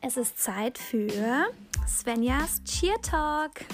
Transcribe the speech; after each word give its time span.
Es 0.00 0.16
ist 0.16 0.38
Zeit 0.38 0.78
für 0.78 1.48
Svenjas 1.86 2.62
Cheer 2.62 3.00
Talk, 3.02 3.64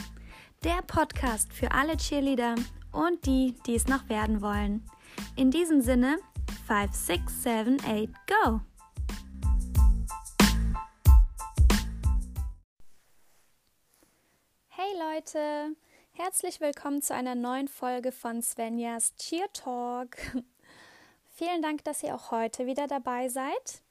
der 0.64 0.80
Podcast 0.86 1.52
für 1.52 1.70
alle 1.70 1.98
Cheerleader 1.98 2.54
und 2.92 3.26
die, 3.26 3.54
die 3.66 3.74
es 3.74 3.88
noch 3.88 4.08
werden 4.08 4.40
wollen. 4.40 4.88
In 5.36 5.50
diesem 5.50 5.82
Sinne, 5.82 6.16
5, 6.66 6.94
6, 6.94 7.42
7, 7.42 7.76
8, 7.80 8.08
go! 8.26 8.60
Hey 14.68 14.92
Leute, 14.98 15.76
herzlich 16.12 16.58
willkommen 16.58 17.02
zu 17.02 17.14
einer 17.14 17.34
neuen 17.34 17.68
Folge 17.68 18.12
von 18.12 18.40
Svenjas 18.40 19.14
Cheer 19.16 19.52
Talk. 19.52 20.16
Vielen 21.34 21.60
Dank, 21.60 21.84
dass 21.84 22.02
ihr 22.02 22.14
auch 22.14 22.30
heute 22.30 22.64
wieder 22.64 22.86
dabei 22.86 23.28
seid. 23.28 23.83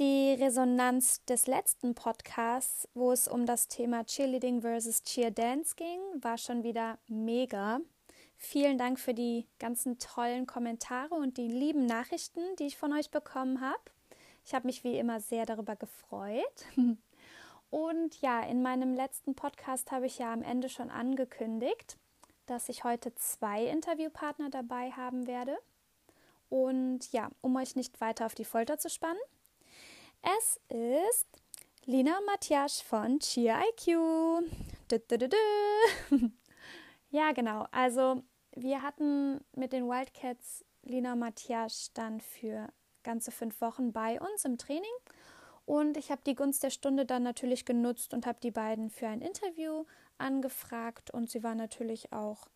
Die 0.00 0.32
Resonanz 0.32 1.24
des 1.24 1.46
letzten 1.46 1.94
Podcasts, 1.94 2.88
wo 2.94 3.12
es 3.12 3.28
um 3.28 3.46
das 3.46 3.68
Thema 3.68 4.02
Cheerleading 4.04 4.62
versus 4.62 5.04
Cheer 5.04 5.30
Dance 5.30 5.76
ging, 5.76 6.00
war 6.20 6.36
schon 6.36 6.64
wieder 6.64 6.98
mega. 7.06 7.78
Vielen 8.36 8.76
Dank 8.76 8.98
für 8.98 9.14
die 9.14 9.46
ganzen 9.60 10.00
tollen 10.00 10.48
Kommentare 10.48 11.14
und 11.14 11.36
die 11.36 11.46
lieben 11.46 11.86
Nachrichten, 11.86 12.40
die 12.58 12.64
ich 12.64 12.76
von 12.76 12.92
euch 12.92 13.12
bekommen 13.12 13.60
habe. 13.60 13.84
Ich 14.44 14.52
habe 14.52 14.66
mich 14.66 14.82
wie 14.82 14.98
immer 14.98 15.20
sehr 15.20 15.46
darüber 15.46 15.76
gefreut. 15.76 16.66
Und 17.70 18.20
ja, 18.20 18.40
in 18.42 18.62
meinem 18.62 18.94
letzten 18.94 19.34
Podcast 19.34 19.90
habe 19.90 20.06
ich 20.06 20.18
ja 20.18 20.32
am 20.32 20.42
Ende 20.42 20.68
schon 20.68 20.90
angekündigt, 20.90 21.98
dass 22.46 22.68
ich 22.68 22.84
heute 22.84 23.14
zwei 23.14 23.64
Interviewpartner 23.64 24.50
dabei 24.50 24.90
haben 24.92 25.26
werde. 25.26 25.56
Und 26.50 27.10
ja, 27.12 27.30
um 27.40 27.56
euch 27.56 27.74
nicht 27.74 28.00
weiter 28.00 28.26
auf 28.26 28.34
die 28.34 28.44
Folter 28.44 28.78
zu 28.78 28.90
spannen, 28.90 29.18
es 30.24 30.58
ist 30.68 31.28
Lina 31.84 32.18
Matthias 32.26 32.80
von 32.80 33.18
Cheer 33.20 33.60
IQ. 33.70 34.46
Du, 34.88 34.98
du, 34.98 35.28
du, 35.28 35.36
ja, 37.10 37.32
genau. 37.32 37.66
Also 37.70 38.22
wir 38.52 38.82
hatten 38.82 39.40
mit 39.54 39.72
den 39.72 39.86
Wildcats 39.86 40.64
Lina 40.82 41.14
Matthias 41.14 41.90
dann 41.94 42.20
für 42.20 42.68
ganze 43.02 43.30
fünf 43.30 43.60
Wochen 43.60 43.92
bei 43.92 44.18
uns 44.20 44.44
im 44.44 44.56
Training. 44.56 44.84
Und 45.66 45.96
ich 45.96 46.10
habe 46.10 46.22
die 46.26 46.34
Gunst 46.34 46.62
der 46.62 46.70
Stunde 46.70 47.04
dann 47.06 47.22
natürlich 47.22 47.64
genutzt 47.64 48.14
und 48.14 48.26
habe 48.26 48.38
die 48.42 48.50
beiden 48.50 48.90
für 48.90 49.08
ein 49.08 49.20
Interview 49.20 49.84
angefragt. 50.18 51.10
Und 51.10 51.30
sie 51.30 51.42
waren 51.42 51.58
natürlich 51.58 52.12
auch 52.12 52.48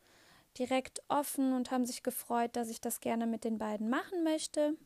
direkt 0.58 1.03
offen 1.08 1.53
und 1.53 1.70
haben 1.70 1.84
sich 1.84 2.03
gefreut, 2.03 2.56
dass 2.56 2.70
ich 2.70 2.80
das 2.80 3.00
gerne 3.00 3.27
mit 3.27 3.44
den 3.44 3.58
beiden 3.58 3.91
machen 3.91 4.25
möchte. 4.25 4.77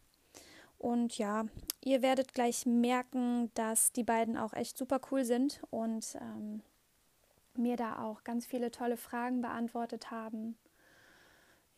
Und 0.83 1.17
ja, 1.17 1.45
ihr 1.81 2.03
werdet 2.03 2.35
gleich 2.35 2.67
merken, 2.67 3.53
dass 3.55 3.93
die 3.93 4.03
beiden 4.03 4.37
auch 4.37 4.53
echt 4.53 4.77
super 4.77 5.01
cool 5.13 5.25
sind 5.25 5.63
und 5.71 6.19
ähm, 6.21 6.61
mir 7.57 7.77
da 7.77 8.03
auch 8.03 8.25
ganz 8.25 8.47
viele 8.47 8.73
tolle 8.73 8.97
Fragen 8.97 9.43
beantwortet 9.43 10.11
haben. 10.11 10.59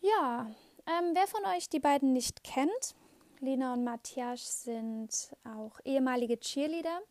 Ja, 0.01 0.51
ähm, 0.87 1.11
wer 1.13 1.27
von 1.27 1.45
euch 1.55 1.69
die 1.69 1.81
beiden 1.81 2.15
nicht 2.15 2.45
kennt, 2.45 2.97
Lena 3.41 3.75
und 3.75 3.85
Matthias 3.85 4.65
sind 4.65 5.37
auch 5.45 5.81
ehemalige 5.85 6.41
Cheerleader. 6.41 7.03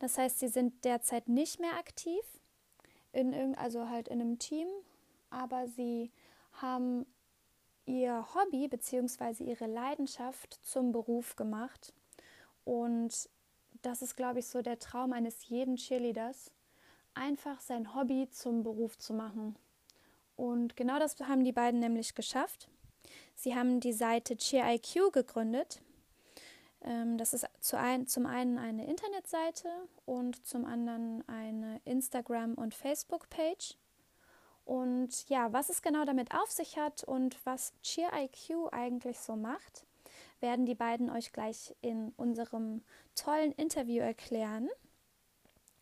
Das 0.00 0.18
heißt, 0.18 0.40
sie 0.40 0.48
sind 0.48 0.84
derzeit 0.84 1.28
nicht 1.28 1.60
mehr 1.60 1.78
aktiv, 1.78 2.24
in, 3.12 3.54
also 3.54 3.88
halt 3.88 4.08
in 4.08 4.20
einem 4.20 4.40
Team, 4.40 4.66
aber 5.30 5.68
sie 5.68 6.10
haben 6.54 7.06
ihr 7.86 8.26
Hobby 8.34 8.68
bzw. 8.68 9.44
ihre 9.44 9.66
Leidenschaft 9.66 10.60
zum 10.62 10.92
Beruf 10.92 11.36
gemacht. 11.36 11.92
Und 12.64 13.28
das 13.82 14.02
ist, 14.02 14.16
glaube 14.16 14.38
ich, 14.38 14.46
so 14.46 14.62
der 14.62 14.78
Traum 14.78 15.12
eines 15.12 15.48
jeden 15.48 15.76
Cheerleaders, 15.76 16.52
einfach 17.14 17.60
sein 17.60 17.94
Hobby 17.94 18.28
zum 18.30 18.62
Beruf 18.62 18.98
zu 18.98 19.12
machen. 19.12 19.56
Und 20.36 20.76
genau 20.76 20.98
das 20.98 21.18
haben 21.20 21.44
die 21.44 21.52
beiden 21.52 21.80
nämlich 21.80 22.14
geschafft. 22.14 22.68
Sie 23.34 23.54
haben 23.54 23.80
die 23.80 23.92
Seite 23.92 24.36
CheerIQ 24.36 25.12
gegründet. 25.12 25.82
Ähm, 26.82 27.18
das 27.18 27.34
ist 27.34 27.46
zum 27.60 28.26
einen 28.26 28.58
eine 28.58 28.86
Internetseite 28.86 29.68
und 30.04 30.46
zum 30.46 30.64
anderen 30.64 31.26
eine 31.28 31.80
Instagram- 31.84 32.54
und 32.54 32.74
Facebook-Page. 32.74 33.76
Und 34.72 35.28
ja, 35.28 35.52
was 35.52 35.68
es 35.68 35.82
genau 35.82 36.06
damit 36.06 36.32
auf 36.34 36.50
sich 36.50 36.78
hat 36.78 37.04
und 37.04 37.36
was 37.44 37.74
Cheer 37.82 38.10
IQ 38.14 38.72
eigentlich 38.72 39.18
so 39.18 39.36
macht, 39.36 39.84
werden 40.40 40.64
die 40.64 40.74
beiden 40.74 41.10
euch 41.10 41.30
gleich 41.30 41.76
in 41.82 42.14
unserem 42.16 42.82
tollen 43.14 43.52
Interview 43.52 44.00
erklären. 44.00 44.70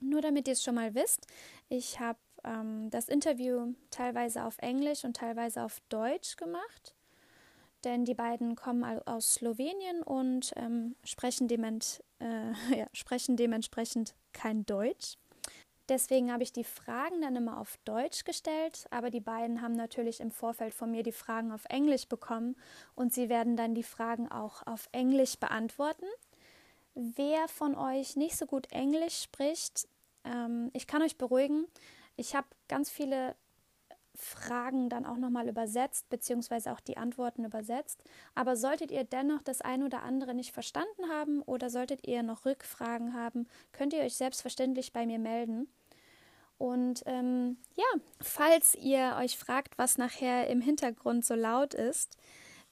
Nur 0.00 0.22
damit 0.22 0.48
ihr 0.48 0.54
es 0.54 0.64
schon 0.64 0.74
mal 0.74 0.92
wisst, 0.96 1.28
ich 1.68 2.00
habe 2.00 2.18
ähm, 2.42 2.90
das 2.90 3.08
Interview 3.08 3.74
teilweise 3.92 4.42
auf 4.42 4.58
Englisch 4.58 5.04
und 5.04 5.16
teilweise 5.16 5.62
auf 5.62 5.78
Deutsch 5.88 6.34
gemacht, 6.34 6.96
denn 7.84 8.04
die 8.04 8.14
beiden 8.14 8.56
kommen 8.56 8.82
aus 9.06 9.34
Slowenien 9.34 10.02
und 10.02 10.52
ähm, 10.56 10.96
sprechen, 11.04 11.46
dement, 11.46 12.02
äh, 12.18 12.50
ja, 12.76 12.88
sprechen 12.92 13.36
dementsprechend 13.36 14.16
kein 14.32 14.66
Deutsch. 14.66 15.16
Deswegen 15.90 16.32
habe 16.32 16.44
ich 16.44 16.52
die 16.52 16.62
Fragen 16.62 17.20
dann 17.20 17.34
immer 17.34 17.58
auf 17.58 17.76
Deutsch 17.84 18.22
gestellt, 18.22 18.86
aber 18.92 19.10
die 19.10 19.18
beiden 19.18 19.60
haben 19.60 19.74
natürlich 19.74 20.20
im 20.20 20.30
Vorfeld 20.30 20.72
von 20.72 20.92
mir 20.92 21.02
die 21.02 21.10
Fragen 21.10 21.50
auf 21.50 21.64
Englisch 21.68 22.06
bekommen 22.06 22.54
und 22.94 23.12
sie 23.12 23.28
werden 23.28 23.56
dann 23.56 23.74
die 23.74 23.82
Fragen 23.82 24.30
auch 24.30 24.64
auf 24.68 24.88
Englisch 24.92 25.36
beantworten. 25.36 26.06
Wer 26.94 27.48
von 27.48 27.74
euch 27.74 28.14
nicht 28.14 28.36
so 28.36 28.46
gut 28.46 28.70
Englisch 28.70 29.20
spricht, 29.20 29.88
ähm, 30.22 30.70
ich 30.74 30.86
kann 30.86 31.02
euch 31.02 31.18
beruhigen, 31.18 31.66
ich 32.14 32.36
habe 32.36 32.46
ganz 32.68 32.88
viele 32.88 33.34
Fragen 34.14 34.90
dann 34.90 35.04
auch 35.04 35.16
nochmal 35.16 35.48
übersetzt, 35.48 36.08
beziehungsweise 36.08 36.70
auch 36.70 36.80
die 36.80 36.98
Antworten 36.98 37.44
übersetzt. 37.44 38.04
Aber 38.36 38.54
solltet 38.54 38.92
ihr 38.92 39.02
dennoch 39.02 39.42
das 39.42 39.60
ein 39.60 39.82
oder 39.82 40.04
andere 40.04 40.34
nicht 40.34 40.52
verstanden 40.52 41.08
haben 41.10 41.42
oder 41.42 41.68
solltet 41.68 42.06
ihr 42.06 42.22
noch 42.22 42.44
Rückfragen 42.44 43.14
haben, 43.14 43.48
könnt 43.72 43.92
ihr 43.92 44.02
euch 44.02 44.14
selbstverständlich 44.14 44.92
bei 44.92 45.04
mir 45.04 45.18
melden. 45.18 45.68
Und 46.60 47.04
ähm, 47.06 47.56
ja, 47.74 47.86
falls 48.20 48.74
ihr 48.74 49.16
euch 49.18 49.38
fragt, 49.38 49.78
was 49.78 49.96
nachher 49.96 50.46
im 50.48 50.60
Hintergrund 50.60 51.24
so 51.24 51.34
laut 51.34 51.72
ist, 51.72 52.18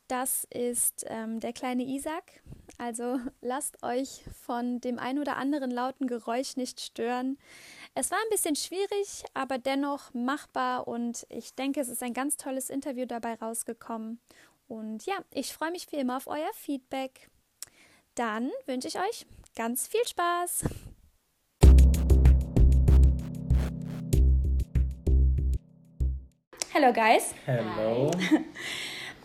das 0.09 0.47
ist 0.51 1.07
ähm, 1.09 1.41
der 1.41 1.55
kleine 1.55 1.85
Isaac. 1.85 2.43
Also 2.77 3.19
lasst 3.41 3.83
euch 3.83 4.25
von 4.45 4.83
dem 4.83 4.99
ein 4.99 5.19
oder 5.19 5.39
anderen 5.39 5.71
lauten 5.71 6.07
Geräusch 6.07 6.57
nicht 6.57 6.83
stören. 6.83 7.39
Es 7.95 8.11
war 8.11 8.19
ein 8.19 8.31
bisschen 8.31 8.57
schwierig, 8.57 9.25
aber 9.33 9.57
dennoch 9.57 10.13
machbar 10.13 10.87
und 10.87 11.27
ich 11.31 11.55
denke, 11.55 11.81
es 11.81 11.89
ist 11.89 12.03
ein 12.03 12.13
ganz 12.13 12.37
tolles 12.37 12.69
Interview 12.69 13.07
dabei 13.07 13.37
rausgekommen. 13.37 14.21
Und 14.69 15.07
ja, 15.07 15.15
ich 15.33 15.55
freue 15.55 15.71
mich 15.71 15.91
wie 15.93 15.97
immer 15.97 16.19
auf 16.19 16.27
euer 16.27 16.53
Feedback. 16.53 17.31
Dann 18.15 18.51
wünsche 18.67 18.89
ich 18.89 18.99
euch 18.99 19.25
ganz 19.57 19.87
viel 19.87 20.07
Spaß. 20.07 20.65
Hello, 26.81 26.93
guys. 26.93 27.35
Hello. 27.45 28.09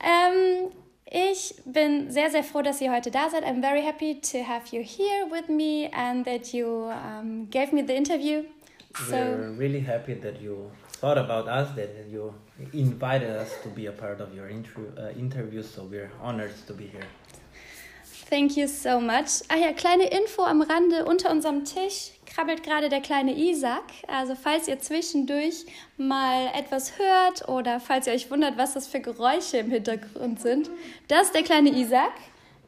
ähm, 0.01 0.71
ich 1.05 1.53
bin 1.65 2.09
sehr, 2.09 2.31
sehr 2.31 2.43
froh, 2.43 2.63
dass 2.63 2.81
ihr 2.81 2.91
heute 2.91 3.11
da 3.11 3.29
seid. 3.29 3.43
I'm 3.43 3.61
very 3.61 3.83
happy 3.83 4.19
to 4.21 4.39
have 4.39 4.71
you 4.71 4.81
here 4.81 5.27
with 5.29 5.49
me 5.49 5.87
and 5.93 6.25
that 6.25 6.51
you 6.51 6.89
um, 6.89 7.47
gave 7.51 7.71
me 7.71 7.83
the 7.85 7.93
interview. 7.93 8.45
So 8.95 9.11
We're 9.11 9.51
really 9.55 9.81
happy 9.81 10.15
that 10.15 10.41
you 10.41 10.71
thought 10.99 11.19
about 11.19 11.47
us, 11.47 11.75
that 11.75 11.91
you 12.09 12.33
invited 12.73 13.29
us 13.29 13.51
to 13.61 13.69
be 13.69 13.85
a 13.85 13.91
part 13.91 14.19
of 14.19 14.33
your 14.33 14.49
intro, 14.49 14.85
uh, 14.97 15.11
interview. 15.11 15.61
So 15.61 15.83
we're 15.83 16.09
honored 16.23 16.55
to 16.65 16.73
be 16.73 16.87
here. 16.87 17.05
Thank 18.29 18.57
you 18.57 18.67
so 18.67 18.99
much. 18.99 19.43
Ah 19.49 19.57
ja, 19.57 19.73
kleine 19.73 20.05
Info 20.05 20.43
am 20.43 20.61
Rande. 20.61 21.05
Unter 21.05 21.31
unserem 21.31 21.65
Tisch 21.65 22.11
krabbelt 22.25 22.63
gerade 22.63 22.89
der 22.89 23.01
kleine 23.01 23.35
Isaac. 23.35 23.83
Also 24.07 24.35
falls 24.35 24.67
ihr 24.67 24.79
zwischendurch 24.79 25.65
mal 25.97 26.47
etwas 26.55 26.97
hört 26.97 27.47
oder 27.47 27.79
falls 27.79 28.07
ihr 28.07 28.13
euch 28.13 28.31
wundert, 28.31 28.57
was 28.57 28.73
das 28.73 28.87
für 28.87 28.99
Geräusche 28.99 29.57
im 29.57 29.69
Hintergrund 29.69 30.41
sind, 30.41 30.69
das 31.07 31.27
ist 31.27 31.35
der 31.35 31.43
kleine 31.43 31.69
Isaac. 31.69 32.13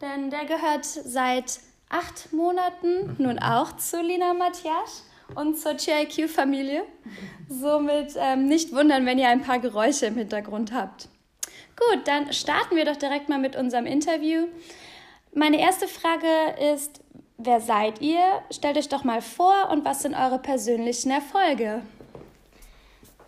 Denn 0.02 0.30
der 0.30 0.46
gehört 0.46 0.86
seit 0.86 1.60
acht 1.90 2.34
Monaten 2.34 3.16
nun 3.18 3.40
auch 3.40 3.78
zu 3.78 4.02
Lina 4.02 4.34
Matthias 4.34 5.04
und 5.34 5.58
zur 5.58 5.74
GIQ-Familie. 5.74 6.84
Somit 7.50 8.14
ähm, 8.18 8.48
nicht 8.48 8.72
wundern, 8.72 9.06
wenn 9.06 9.18
ihr 9.18 9.30
ein 9.30 9.42
paar 9.42 9.60
Geräusche 9.60 10.08
im 10.08 10.16
Hintergrund 10.16 10.74
habt. 10.74 11.08
Gut, 11.78 12.08
dann 12.08 12.32
starten 12.32 12.76
wir 12.76 12.86
doch 12.86 12.96
direkt 12.96 13.30
mal 13.30 13.40
mit 13.40 13.56
unserem 13.56 13.86
Interview. 13.86 14.48
Meine 15.38 15.60
erste 15.60 15.90
Frage 15.90 16.56
ist, 16.72 17.02
wer 17.38 17.60
seid 17.60 18.00
ihr? 18.00 18.42
Stellt 18.52 18.78
euch 18.78 18.88
doch 18.88 19.04
mal 19.04 19.22
vor 19.22 19.70
und 19.70 19.84
was 19.84 20.02
sind 20.02 20.16
eure 20.16 20.40
persönlichen 20.40 21.12
Erfolge? 21.12 21.82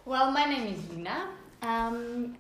Well, 0.06 0.32
my 0.32 0.46
name 0.46 0.74
is 0.74 0.80
Lina. 0.90 1.28
Um, 1.62 2.38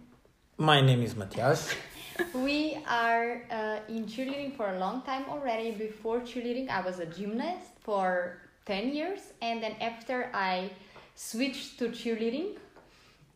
my 0.55 0.79
name 0.79 1.03
is 1.03 1.17
Matthias. 1.17 1.75
we 2.33 2.77
are 2.87 3.41
uh, 3.51 3.93
in 3.93 4.05
cheerleading 4.05 4.55
for 4.55 4.69
a 4.69 4.79
long 4.79 5.03
time 5.03 5.25
already. 5.29 5.71
Before 5.71 6.21
cheerleading, 6.21 6.69
I 6.69 6.79
was 6.79 6.99
a 6.99 7.05
gymnast 7.05 7.73
for 7.81 8.37
10 8.67 8.93
years, 8.93 9.33
and 9.41 9.61
then 9.61 9.75
after 9.81 10.29
I 10.33 10.71
switched 11.15 11.77
to 11.79 11.89
cheerleading. 11.89 12.55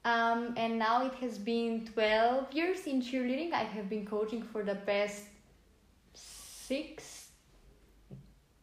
Um, 0.05 0.53
and 0.55 0.79
now 0.79 1.05
it 1.05 1.13
has 1.15 1.37
been 1.37 1.85
12 1.93 2.53
years 2.53 2.87
in 2.87 3.01
cheerleading. 3.01 3.51
I 3.51 3.65
have 3.65 3.89
been 3.89 4.05
coaching 4.05 4.41
for 4.41 4.63
the 4.63 4.75
past 4.75 5.25
six, 6.71 7.27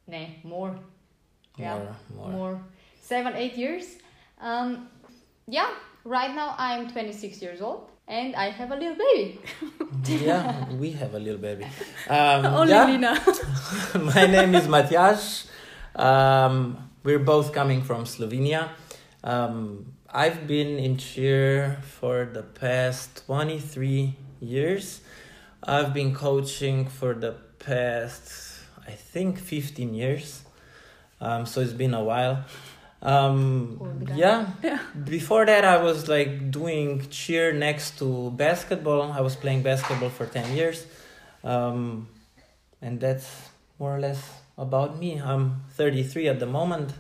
nah, 0.07 0.25
more. 0.43 0.73
Yeah, 1.59 1.77
More, 1.77 1.97
more. 2.17 2.31
more. 2.33 2.57
Seven, 3.03 3.37
eight 3.37 3.57
years. 3.61 3.85
Um, 4.41 4.89
yeah, 5.47 5.69
right 6.05 6.33
now 6.35 6.55
I'm 6.57 6.89
26 6.89 7.43
years 7.43 7.61
old 7.61 7.91
and 8.07 8.35
I 8.35 8.49
have 8.49 8.71
a 8.73 8.77
little 8.77 8.97
baby. 8.97 9.41
yeah, 10.25 10.65
we 10.73 10.93
have 10.93 11.13
a 11.13 11.19
little 11.19 11.41
baby. 11.41 11.67
Um, 12.09 12.47
Only 12.47 12.73
yeah. 12.73 12.87
Lina. 12.87 13.13
My 14.15 14.25
name 14.25 14.55
is 14.55 14.65
Matjaž. 14.67 15.45
Um, 15.95 16.79
we're 17.05 17.19
both 17.33 17.53
coming 17.53 17.83
from 17.83 18.05
Slovenia. 18.05 18.71
Um, 19.23 19.93
I've 20.09 20.47
been 20.47 20.79
in 20.79 20.97
cheer 20.97 21.77
for 21.83 22.25
the 22.25 22.43
past 22.43 23.27
23 23.27 24.17
years. 24.41 25.03
I've 25.63 25.93
been 25.93 26.15
coaching 26.15 26.89
for 26.89 27.13
the 27.13 27.48
past, 27.59 28.61
I 28.87 28.93
think, 28.93 29.39
15 29.39 29.95
years. 29.95 30.43
Um, 31.21 31.47
so 31.47 31.61
it's 31.61 31.73
been 31.73 31.95
a 31.95 32.03
while. 32.03 32.45
Um, 33.03 34.05
yeah. 34.15 34.47
Yeah. 34.63 34.81
Before 35.05 35.47
that, 35.47 35.65
I 35.65 35.83
was 35.83 36.09
like 36.09 36.51
doing 36.51 37.09
cheer 37.11 37.53
next 37.53 37.99
to 37.99 38.31
basketball. 38.33 39.13
I 39.13 39.21
was 39.21 39.37
playing 39.37 39.63
basketball 39.63 40.11
for 40.11 40.27
10 40.27 40.57
years. 40.57 40.87
Um, 41.45 42.09
and 42.83 43.01
that's 43.01 43.49
more 43.79 43.97
or 43.97 44.01
less 44.01 44.23
about 44.57 44.99
me. 44.99 45.21
I'm 45.21 45.63
33 45.75 46.29
at 46.29 46.41
the 46.41 46.47
moment, 46.47 46.93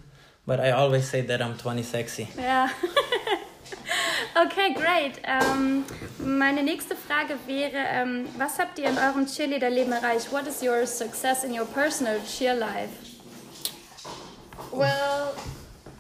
but 0.47 0.61
I 0.61 0.71
always 0.71 1.09
say 1.09 1.23
that 1.23 1.43
I'm 1.43 1.57
20 1.57 1.83
sexy. 1.83 2.29
Ja. 2.37 2.69
Okay, 4.41 4.73
great. 4.73 5.21
Ähm, 5.25 5.85
meine 6.19 6.63
nächste 6.63 6.95
Frage 6.95 7.37
wäre, 7.47 7.73
ähm, 7.75 8.29
was 8.37 8.61
habt 8.61 8.79
ihr 8.79 8.89
in 8.89 8.97
eurem 8.97 9.27
Cheerleader-Leben 9.27 9.91
erreicht? 9.91 10.31
What 10.31 10.47
is 10.47 10.63
your 10.63 10.87
success 10.87 11.43
in 11.43 11.53
your 11.53 11.67
personal 11.67 12.21
cheer 12.25 12.55
life? 12.55 12.91
Well, 14.71 15.35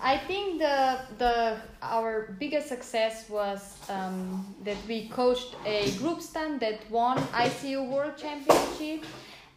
I 0.00 0.18
think 0.28 0.60
the 0.60 1.00
the 1.18 1.56
our 1.82 2.28
biggest 2.38 2.68
success 2.68 3.24
was 3.28 3.74
um, 3.88 4.54
that 4.64 4.76
we 4.86 5.08
coached 5.08 5.56
a 5.66 5.90
group 5.98 6.22
stand 6.22 6.60
that 6.60 6.78
won 6.90 7.18
ICU 7.32 7.88
World 7.88 8.16
Championship, 8.16 9.04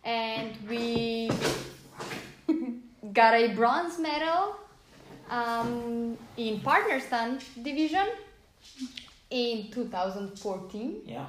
and 0.04 0.58
we 0.68 1.30
got 3.14 3.36
a 3.36 3.54
bronze 3.54 4.00
medal 4.00 4.56
um, 5.30 6.18
in 6.36 6.60
partner 6.62 7.00
stand 7.00 7.44
division 7.62 8.08
in 9.30 9.70
2014. 9.72 11.02
Yeah. 11.06 11.26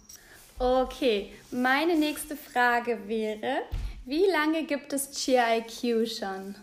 Okay, 0.58 1.32
meine 1.50 1.96
nächste 1.96 2.36
Frage 2.36 2.98
wäre, 3.06 3.62
wie 4.06 4.24
lange 4.26 4.64
gibt 4.64 4.92
es 4.92 5.10
Cheer 5.10 5.58
IQ 5.58 6.08
schon? 6.08 6.54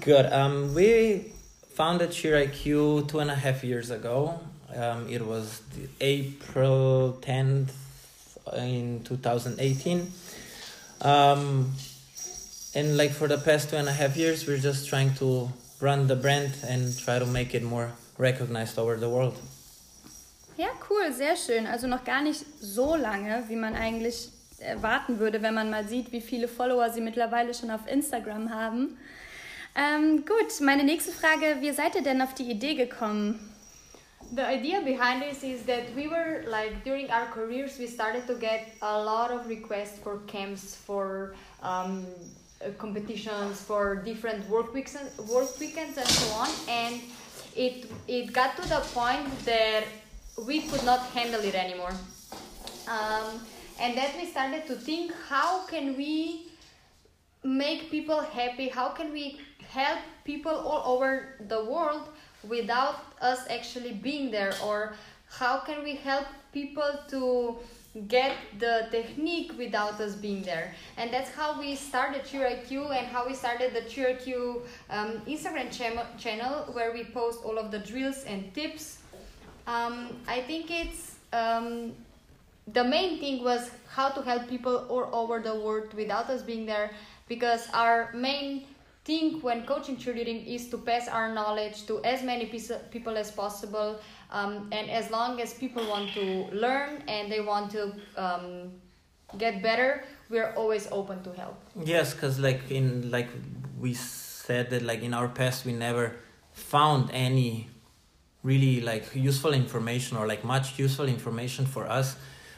Good. 0.00 0.26
Um, 0.32 0.74
we 0.74 1.32
founded 1.74 2.10
Cheer 2.10 2.42
IQ 2.44 3.08
two 3.08 3.20
and 3.20 3.30
a 3.30 3.34
half 3.34 3.64
years 3.64 3.90
ago. 3.90 4.38
Um, 4.74 5.08
it 5.08 5.26
was 5.26 5.62
April 6.00 7.18
10th 7.20 7.70
in 8.56 9.02
2018. 9.04 10.12
Um, 11.00 11.72
and 12.74 12.96
like 12.96 13.10
for 13.10 13.28
the 13.28 13.38
past 13.38 13.70
two 13.70 13.76
and 13.76 13.88
a 13.88 13.92
half 13.92 14.16
years, 14.16 14.46
we're 14.46 14.58
just 14.58 14.88
trying 14.88 15.14
to 15.14 15.50
run 15.82 16.06
the 16.06 16.14
brand 16.14 16.52
and 16.68 16.96
try 16.98 17.18
to 17.18 17.26
make 17.26 17.54
it 17.54 17.62
more 17.62 17.92
recognized 18.16 18.78
over 18.78 18.96
the 18.96 19.08
world. 19.08 19.34
Ja, 20.56 20.68
cool, 20.88 21.12
sehr 21.12 21.36
schön. 21.36 21.66
Also 21.66 21.86
noch 21.86 22.04
gar 22.04 22.22
nicht 22.22 22.44
so 22.60 22.94
lange, 22.94 23.44
wie 23.48 23.56
man 23.56 23.74
eigentlich 23.74 24.28
erwarten 24.58 25.18
würde, 25.18 25.42
wenn 25.42 25.54
man 25.54 25.70
mal 25.70 25.86
sieht, 25.86 26.12
wie 26.12 26.20
viele 26.20 26.46
Follower 26.46 26.90
sie 26.90 27.00
mittlerweile 27.00 27.52
schon 27.52 27.70
auf 27.70 27.86
Instagram 27.86 28.54
haben. 28.54 28.96
Ähm, 29.74 30.24
gut, 30.26 30.60
meine 30.60 30.84
nächste 30.84 31.12
Frage, 31.12 31.56
wie 31.60 31.72
seid 31.72 31.94
ihr 31.94 32.02
denn 32.02 32.20
auf 32.22 32.34
die 32.34 32.50
Idee 32.50 32.74
gekommen? 32.74 33.48
The 34.34 34.42
idea 34.42 34.80
behind 34.80 35.22
this 35.22 35.42
is 35.42 35.64
that 35.66 35.94
we 35.94 36.08
were 36.08 36.42
like 36.48 36.84
during 36.84 37.10
our 37.10 37.26
careers, 37.34 37.78
we 37.78 37.86
started 37.86 38.26
to 38.26 38.34
get 38.34 38.66
a 38.80 39.02
lot 39.02 39.30
of 39.30 39.46
requests 39.48 39.98
for 40.02 40.20
camps, 40.26 40.74
for 40.74 41.34
um, 41.62 42.06
competitions, 42.78 43.60
for 43.60 43.96
different 43.96 44.48
work 44.48 44.72
weeks, 44.74 44.94
and, 44.94 45.08
work 45.28 45.58
weekends, 45.58 45.98
and 45.98 46.08
so 46.08 46.34
on. 46.34 46.48
And 46.68 47.00
it 47.56 47.90
it 48.08 48.32
got 48.32 48.56
to 48.56 48.68
the 48.68 48.80
point 48.94 49.26
that 49.44 49.84
we 50.46 50.62
could 50.62 50.84
not 50.84 51.00
handle 51.10 51.40
it 51.40 51.54
anymore. 51.54 51.92
Um, 52.88 53.40
and 53.80 53.96
then 53.96 54.10
we 54.16 54.26
started 54.26 54.66
to 54.66 54.76
think, 54.76 55.12
how 55.28 55.66
can 55.66 55.96
we 55.96 56.48
make 57.44 57.90
people 57.90 58.20
happy? 58.20 58.68
How 58.68 58.90
can 58.90 59.12
we 59.12 59.40
help 59.68 59.98
people 60.24 60.52
all 60.52 60.96
over 60.96 61.36
the 61.48 61.64
world 61.64 62.08
without 62.48 62.96
us 63.20 63.40
actually 63.50 63.92
being 63.92 64.30
there? 64.30 64.52
Or 64.64 64.94
how 65.28 65.58
can 65.58 65.82
we 65.82 65.94
help 65.96 66.26
people 66.52 66.90
to 67.08 67.56
get 68.08 68.36
the 68.58 68.88
technique 68.90 69.52
without 69.58 70.00
us 70.00 70.14
being 70.14 70.42
there? 70.42 70.74
And 70.96 71.12
that's 71.12 71.30
how 71.30 71.58
we 71.58 71.76
started 71.76 72.24
CheerIQ 72.24 72.96
and 72.96 73.06
how 73.06 73.26
we 73.26 73.34
started 73.34 73.74
the 73.74 73.82
CheerIQ 73.82 74.62
um, 74.90 75.22
Instagram 75.26 75.70
cham- 75.70 76.06
channel 76.18 76.72
where 76.72 76.92
we 76.92 77.04
post 77.04 77.44
all 77.44 77.58
of 77.58 77.70
the 77.70 77.78
drills 77.78 78.24
and 78.24 78.52
tips. 78.54 78.98
Um, 79.66 80.16
I 80.26 80.40
think 80.40 80.70
it's 80.70 81.16
um, 81.32 81.92
the 82.72 82.84
main 82.84 83.18
thing 83.18 83.42
was 83.42 83.70
how 83.88 84.08
to 84.10 84.22
help 84.22 84.48
people 84.48 84.86
all 84.88 85.08
over 85.12 85.40
the 85.40 85.54
world 85.54 85.92
without 85.94 86.30
us 86.30 86.42
being 86.42 86.66
there 86.66 86.90
because 87.28 87.68
our 87.72 88.10
main 88.12 88.64
thing 89.04 89.40
when 89.40 89.66
coaching 89.66 89.96
cheerleading 89.96 90.46
is 90.46 90.68
to 90.68 90.78
pass 90.78 91.08
our 91.08 91.32
knowledge 91.32 91.86
to 91.86 92.02
as 92.04 92.22
many 92.22 92.46
people 92.46 93.16
as 93.16 93.30
possible 93.30 93.98
um, 94.30 94.68
and 94.72 94.90
as 94.90 95.10
long 95.10 95.40
as 95.40 95.54
people 95.54 95.86
want 95.88 96.12
to 96.14 96.46
learn 96.52 97.02
and 97.08 97.30
they 97.30 97.40
want 97.40 97.70
to 97.72 97.94
um, 98.16 98.72
get 99.38 99.62
better, 99.62 100.04
we're 100.30 100.52
always 100.54 100.88
open 100.90 101.22
to 101.22 101.32
help. 101.32 101.60
Yes, 101.84 102.14
because 102.14 102.38
like 102.38 102.70
in 102.70 103.10
like 103.10 103.28
we 103.78 103.94
said 103.94 104.70
that 104.70 104.82
like 104.82 105.02
in 105.02 105.14
our 105.14 105.28
past 105.28 105.64
we 105.64 105.72
never 105.72 106.16
found 106.52 107.10
any 107.12 107.68
really 108.42 108.80
like 108.80 109.14
useful 109.14 109.52
information 109.52 110.16
or 110.16 110.26
like 110.26 110.44
much 110.44 110.78
useful 110.78 111.06
information 111.06 111.64
for 111.66 111.86
us 111.86 112.16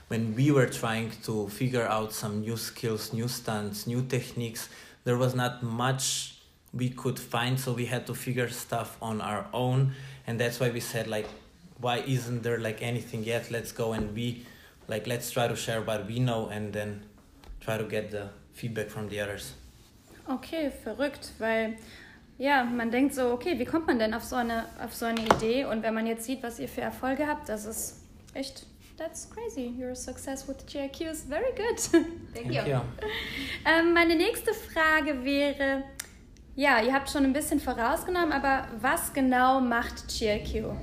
when 0.08 0.34
we 0.34 0.50
were 0.50 0.66
trying 0.66 1.10
to 1.22 1.48
figure 1.48 1.86
out 1.86 2.12
some 2.12 2.40
new 2.40 2.56
skills, 2.56 3.12
new 3.12 3.28
stunts, 3.28 3.86
new 3.86 4.02
techniques. 4.02 4.68
There 5.04 5.18
was 5.18 5.34
not 5.34 5.62
much 5.62 6.33
we 6.76 6.90
could 6.90 7.18
find, 7.18 7.58
so 7.58 7.72
we 7.72 7.86
had 7.86 8.06
to 8.06 8.14
figure 8.14 8.48
stuff 8.48 8.96
on 9.00 9.20
our 9.20 9.46
own, 9.52 9.92
and 10.26 10.38
that's 10.40 10.60
why 10.60 10.70
we 10.70 10.80
said 10.80 11.06
like, 11.06 11.26
why 11.80 11.98
isn't 11.98 12.42
there 12.42 12.58
like 12.58 12.82
anything 12.82 13.24
yet? 13.24 13.50
Let's 13.50 13.72
go 13.72 13.92
and 13.92 14.14
we, 14.14 14.44
like, 14.88 15.06
let's 15.06 15.30
try 15.30 15.48
to 15.48 15.56
share 15.56 15.82
what 15.82 16.06
we 16.06 16.18
know 16.18 16.48
and 16.48 16.72
then 16.72 17.02
try 17.60 17.78
to 17.78 17.84
get 17.84 18.10
the 18.10 18.28
feedback 18.52 18.88
from 18.88 19.08
the 19.08 19.20
others. 19.20 19.54
Okay, 20.28 20.70
verrückt, 20.70 21.32
weil 21.38 21.76
ja, 22.38 22.64
man 22.64 22.90
denkt 22.90 23.14
so, 23.14 23.32
okay, 23.32 23.58
wie 23.58 23.64
kommt 23.64 23.86
man 23.86 23.98
denn 23.98 24.14
auf 24.14 24.24
so 24.24 24.36
eine 24.36 24.64
auf 24.82 24.94
so 24.94 25.06
eine 25.06 25.20
Idee? 25.20 25.64
Und 25.64 25.82
wenn 25.82 25.94
man 25.94 26.06
jetzt 26.06 26.24
sieht, 26.24 26.42
was 26.42 26.58
ihr 26.58 26.68
für 26.68 26.80
Erfolge 26.80 27.26
habt, 27.26 27.48
das 27.48 27.66
ist 27.66 28.00
echt 28.32 28.66
That's 28.96 29.28
crazy. 29.28 29.74
Your 29.76 29.96
success 29.96 30.46
with 30.46 30.64
GIQ 30.66 31.10
is 31.10 31.24
very 31.24 31.52
good. 31.56 31.80
Thank, 31.80 32.32
Thank 32.32 32.54
you. 32.54 32.74
you. 32.74 32.80
Ähm, 33.66 33.92
meine 33.92 34.14
nächste 34.14 34.54
Frage 34.54 35.24
wäre, 35.24 35.82
ja, 36.56 36.80
ihr 36.80 36.92
habt 36.92 37.10
schon 37.10 37.24
ein 37.24 37.32
bisschen 37.32 37.60
vorausgenommen, 37.60 38.32
aber 38.32 38.68
was 38.80 39.12
genau 39.12 39.60
macht 39.60 40.08
GIQ? 40.08 40.74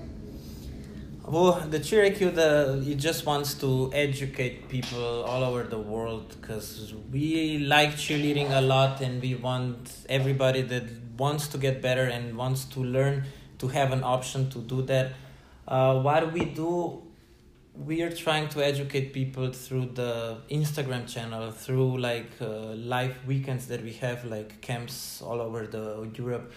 Well, 1.27 1.61
the 1.69 1.79
GIQ, 1.79 2.35
the 2.35 2.83
it 2.85 2.97
just 2.97 3.25
wants 3.25 3.53
to 3.59 3.89
educate 3.93 4.67
people 4.67 5.23
all 5.23 5.43
over 5.43 5.63
the 5.63 5.77
world 5.77 6.35
because 6.41 6.93
we 7.11 7.59
like 7.59 7.95
cheerleading 7.95 8.51
a 8.51 8.59
lot, 8.59 9.01
and 9.01 9.21
we 9.21 9.35
want 9.35 9.91
everybody 10.09 10.63
that 10.63 10.83
wants 11.17 11.47
to 11.49 11.57
get 11.57 11.81
better 11.81 12.05
and 12.05 12.35
wants 12.35 12.65
to 12.65 12.83
learn 12.83 13.23
to 13.59 13.67
have 13.67 13.93
an 13.93 14.03
option 14.03 14.49
to 14.49 14.59
do 14.59 14.81
that. 14.81 15.11
Uh, 15.67 16.01
what 16.01 16.33
we 16.33 16.45
do 16.45 17.01
we 17.75 18.01
are 18.01 18.11
trying 18.11 18.49
to 18.49 18.63
educate 18.63 19.13
people 19.13 19.51
through 19.51 19.85
the 19.93 20.37
Instagram 20.49 21.07
channel, 21.11 21.51
through 21.51 21.97
like 21.97 22.29
uh, 22.41 22.73
live 22.75 23.15
weekends 23.25 23.67
that 23.67 23.83
we 23.83 23.93
have, 23.93 24.25
like 24.25 24.61
camps 24.61 25.21
all 25.21 25.39
over 25.41 25.65
the 25.65 26.09
Europe. 26.15 26.51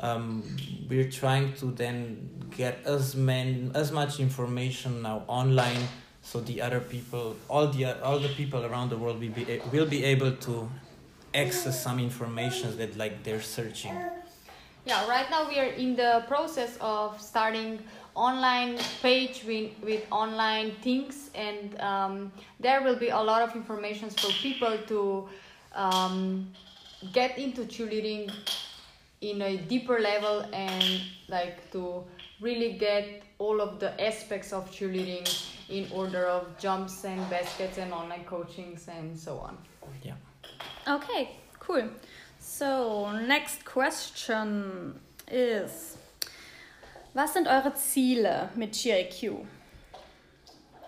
Um, 0.00 0.56
we're 0.88 1.10
trying 1.10 1.52
to 1.54 1.66
then 1.66 2.28
get 2.56 2.80
as 2.84 3.14
many 3.14 3.70
as 3.74 3.92
much 3.92 4.20
information 4.20 5.02
now 5.02 5.24
online, 5.26 5.88
so 6.22 6.40
the 6.40 6.60
other 6.62 6.80
people, 6.80 7.36
all 7.48 7.68
the 7.68 8.02
all 8.02 8.18
the 8.18 8.28
people 8.28 8.64
around 8.64 8.90
the 8.90 8.96
world 8.96 9.20
will 9.20 9.30
be 9.30 9.60
will 9.72 9.86
be 9.86 10.04
able 10.04 10.32
to 10.32 10.70
access 11.34 11.82
some 11.82 11.98
information 11.98 12.76
that 12.78 12.96
like 12.96 13.22
they're 13.22 13.42
searching. 13.42 13.96
Yeah, 14.84 15.06
right 15.06 15.30
now 15.30 15.48
we 15.48 15.60
are 15.60 15.70
in 15.70 15.94
the 15.94 16.24
process 16.26 16.76
of 16.80 17.20
starting 17.20 17.78
online 18.14 18.78
page 19.00 19.42
with, 19.46 19.70
with 19.82 20.04
online 20.10 20.72
things 20.82 21.30
and 21.34 21.80
um, 21.80 22.32
there 22.60 22.82
will 22.82 22.96
be 22.96 23.08
a 23.08 23.18
lot 23.18 23.42
of 23.42 23.54
information 23.56 24.10
for 24.10 24.30
people 24.32 24.76
to 24.86 25.28
um, 25.74 26.52
get 27.12 27.38
into 27.38 27.62
cheerleading 27.62 28.30
in 29.20 29.40
a 29.42 29.56
deeper 29.56 29.98
level 29.98 30.44
and 30.52 31.00
like 31.28 31.70
to 31.70 32.04
really 32.40 32.72
get 32.72 33.22
all 33.38 33.60
of 33.60 33.78
the 33.78 33.90
aspects 34.04 34.52
of 34.52 34.70
cheerleading 34.70 35.26
in 35.68 35.86
order 35.92 36.26
of 36.26 36.58
jumps 36.58 37.04
and 37.04 37.18
baskets 37.30 37.78
and 37.78 37.92
online 37.92 38.24
coachings 38.24 38.88
and 38.88 39.18
so 39.18 39.38
on. 39.38 39.56
Yeah. 40.02 40.14
Okay 40.86 41.30
cool. 41.62 41.88
So 42.40 43.12
next 43.12 43.64
question 43.64 44.98
is 45.30 45.96
Was 47.14 47.34
sind 47.34 47.46
eure 47.46 47.74
Ziele 47.74 48.48
mit 48.54 48.72
GIQ? 48.72 49.44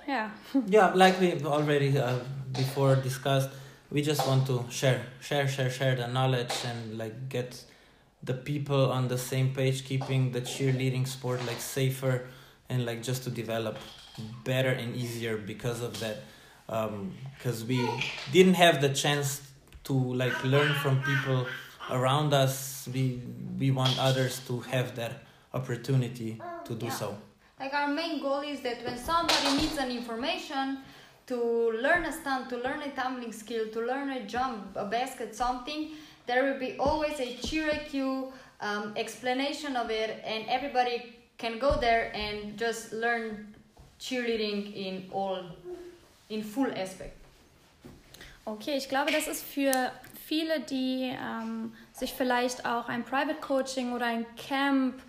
Yeah. 0.07 0.31
yeah, 0.67 0.93
like 0.95 1.21
we 1.21 1.35
already 1.45 1.99
uh, 1.99 2.19
before 2.53 2.97
discussed, 2.97 3.51
we 3.91 4.01
just 4.01 4.27
want 4.27 4.47
to 4.47 4.65
share, 4.71 5.03
share, 5.21 5.47
share, 5.47 5.71
share 5.71 5.97
the 5.97 6.07
knowledge 6.07 6.53
and 6.67 6.97
like 6.97 7.29
get 7.29 7.63
the 8.23 8.33
people 8.33 8.91
on 8.91 9.09
the 9.09 9.19
same 9.19 9.55
page, 9.55 9.85
keeping 9.85 10.33
the 10.33 10.41
cheerleading 10.41 11.07
sport 11.07 11.45
like 11.47 11.61
safer 11.61 12.27
and 12.71 12.87
like 12.87 13.03
just 13.03 13.25
to 13.25 13.31
develop 13.31 13.77
better 14.45 14.71
and 14.71 14.97
easier 14.97 15.37
because 15.37 15.83
of 15.83 16.01
that. 16.01 16.23
Because 16.67 17.63
um, 17.63 17.69
we 17.69 17.87
didn't 18.33 18.55
have 18.55 18.81
the 18.81 18.89
chance 18.89 19.43
to 19.85 19.93
like 19.93 20.43
learn 20.43 20.73
from 20.75 21.03
people 21.03 21.47
around 21.91 22.33
us. 22.33 22.89
We 22.93 23.21
we 23.59 23.71
want 23.71 23.99
others 23.99 24.41
to 24.49 24.61
have 24.61 24.97
that 24.97 25.25
opportunity 25.55 26.41
to 26.65 26.75
do 26.75 26.87
yeah. 26.87 26.93
so. 26.93 27.17
Like 27.59 27.73
our 27.73 27.89
main 27.89 28.21
goal 28.21 28.41
is 28.41 28.61
that 28.61 28.85
when 28.85 28.99
somebody 28.99 29.57
needs 29.57 29.79
an 29.79 29.91
information 29.91 30.79
to 31.27 31.37
learn 31.81 32.05
a 32.05 32.13
stunt, 32.13 32.51
to 32.51 32.57
learn 32.57 32.83
a 32.83 32.91
tumbling 32.91 33.33
skill, 33.33 33.69
to 33.73 33.81
learn 33.81 34.11
a 34.11 34.27
jump, 34.27 34.77
a 34.77 34.85
basket, 34.85 35.35
something, 35.35 35.91
there 36.27 36.45
will 36.45 36.59
be 36.59 36.77
always 36.79 37.19
a 37.21 37.37
cheer 37.37 37.71
um, 38.61 38.93
explanation 38.97 39.77
of 39.77 39.91
it, 39.91 40.23
and 40.25 40.45
everybody 40.49 41.17
can 41.39 41.59
go 41.59 41.77
there 41.81 42.13
and 42.15 42.59
just 42.59 42.93
learn 42.93 43.55
cheerleading 44.01 44.75
in 44.75 45.09
all, 45.13 45.43
in 46.29 46.43
full 46.43 46.71
aspect. 46.77 47.17
Okay, 48.47 48.77
ich 48.77 48.89
glaube, 48.89 49.11
das 49.11 49.27
ist 49.27 49.43
für 49.43 49.91
viele, 50.27 50.61
die 50.61 51.15
ähm, 51.19 51.73
sich 51.93 52.13
vielleicht 52.13 52.67
auch 52.67 52.89
ein 52.89 53.05
Private 53.05 53.41
Coaching 53.41 53.93
oder 53.93 54.07
ein 54.07 54.27
Camp 54.37 55.01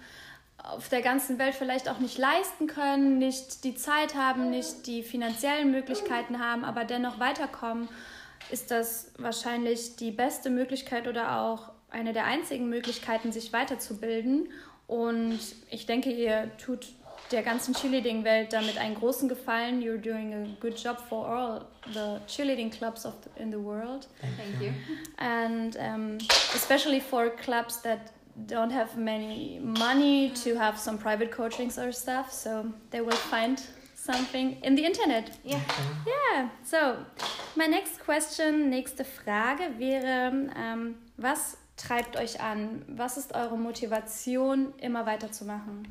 auf 0.69 0.89
der 0.89 1.01
ganzen 1.01 1.37
Welt 1.37 1.55
vielleicht 1.55 1.89
auch 1.89 1.99
nicht 1.99 2.17
leisten 2.17 2.67
können, 2.67 3.17
nicht 3.17 3.63
die 3.63 3.75
Zeit 3.75 4.15
haben, 4.15 4.49
nicht 4.49 4.87
die 4.87 5.03
finanziellen 5.03 5.71
Möglichkeiten 5.71 6.39
haben, 6.39 6.63
aber 6.65 6.85
dennoch 6.85 7.19
weiterkommen, 7.19 7.87
ist 8.51 8.71
das 8.71 9.11
wahrscheinlich 9.17 9.95
die 9.95 10.11
beste 10.11 10.49
Möglichkeit 10.49 11.07
oder 11.07 11.39
auch 11.41 11.71
eine 11.89 12.13
der 12.13 12.25
einzigen 12.25 12.69
Möglichkeiten, 12.69 13.31
sich 13.31 13.53
weiterzubilden. 13.53 14.49
Und 14.87 15.39
ich 15.69 15.85
denke, 15.85 16.11
ihr 16.11 16.51
tut 16.57 16.87
der 17.31 17.41
ganzen 17.41 17.73
Cheerleading-Welt 17.73 18.53
damit 18.53 18.77
einen 18.77 18.95
großen 18.95 19.27
Gefallen. 19.27 19.81
You're 19.81 19.97
doing 19.97 20.33
a 20.33 20.47
good 20.59 20.77
job 20.77 20.99
for 21.09 21.27
all 21.27 21.65
the 21.93 22.19
cheerleading 22.27 22.69
clubs 22.69 23.05
of 23.05 23.13
the, 23.23 23.41
in 23.41 23.51
the 23.51 23.57
world. 23.57 24.07
Thank 24.19 24.61
you. 24.61 24.73
And 25.17 25.75
um, 25.77 26.17
especially 26.53 26.99
for 26.99 27.29
clubs 27.29 27.81
that 27.81 28.11
don't 28.45 28.71
have 28.71 28.97
many 28.97 29.59
money 29.61 30.29
to 30.43 30.55
have 30.55 30.77
some 30.77 30.97
private 30.97 31.31
coachings 31.31 31.77
or 31.77 31.91
stuff, 31.91 32.31
so 32.31 32.71
they 32.91 33.01
will 33.01 33.15
find 33.31 33.61
something 33.95 34.57
in 34.61 34.75
the 34.75 34.85
internet. 34.85 35.37
Yeah. 35.43 35.61
Yeah. 36.05 36.49
So, 36.63 36.97
my 37.55 37.67
next 37.67 37.99
question, 37.99 38.69
nächste 38.69 39.05
Frage 39.05 39.79
wäre, 39.79 40.31
ähm, 40.55 40.95
was 41.17 41.57
treibt 41.77 42.17
euch 42.17 42.39
an? 42.39 42.83
Was 42.97 43.17
ist 43.17 43.33
eure 43.33 43.57
Motivation, 43.57 44.73
immer 44.79 45.05
weiterzumachen? 45.05 45.87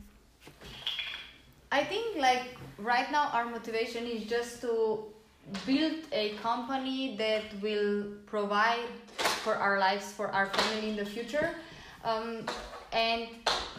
I 1.73 1.83
think 1.83 2.17
like 2.17 2.57
right 2.79 3.11
now 3.11 3.31
our 3.33 3.47
motivation 3.47 4.07
is 4.07 4.29
just 4.29 4.61
to 4.61 5.13
build 5.67 6.07
a 6.13 6.35
company 6.41 7.17
that 7.19 7.43
will 7.61 8.05
provide 8.27 8.87
for 9.43 9.57
our 9.57 9.79
lives, 9.81 10.13
for 10.13 10.29
our 10.29 10.47
family 10.47 10.91
in 10.91 10.97
the 10.97 11.05
future. 11.05 11.51
Um, 12.05 12.47
and 12.93 13.29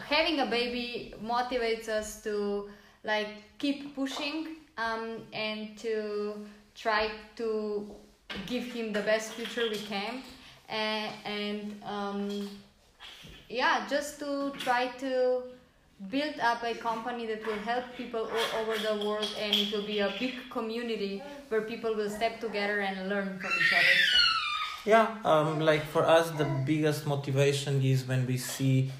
having 0.06 0.40
a 0.40 0.46
baby 0.46 1.14
motivates 1.24 1.88
us 1.88 2.22
to 2.22 2.68
like 3.04 3.28
keep 3.58 3.94
pushing 3.94 4.56
um, 4.76 5.22
and 5.32 5.76
to 5.78 6.46
try 6.74 7.10
to 7.36 7.88
give 8.46 8.64
him 8.64 8.92
the 8.92 9.00
best 9.00 9.32
future 9.32 9.68
we 9.70 9.78
can. 9.78 10.22
And, 10.68 11.12
and 11.24 11.82
um, 11.84 12.48
yeah 13.48 13.86
just 13.88 14.18
to 14.18 14.52
try 14.58 14.88
to 14.98 15.42
build 16.10 16.38
up 16.40 16.62
a 16.62 16.74
company 16.74 17.26
that 17.26 17.46
will 17.46 17.58
help 17.58 17.84
people 17.96 18.20
all 18.20 18.60
over 18.60 18.76
the 18.78 19.06
world 19.06 19.28
and 19.40 19.54
it 19.54 19.72
will 19.72 19.86
be 19.86 20.00
a 20.00 20.12
big 20.18 20.34
community 20.50 21.22
where 21.48 21.62
people 21.62 21.94
will 21.94 22.10
step 22.10 22.40
together 22.40 22.80
and 22.80 23.08
learn 23.08 23.38
from 23.38 23.50
each 23.60 23.72
other 23.72 24.25
yeah, 24.86 25.16
um, 25.24 25.60
like 25.60 25.84
for 25.84 26.04
us, 26.04 26.30
the 26.30 26.44
biggest 26.64 27.06
motivation 27.06 27.82
is 27.82 28.06
when 28.06 28.26
we 28.26 28.38
see 28.38 28.90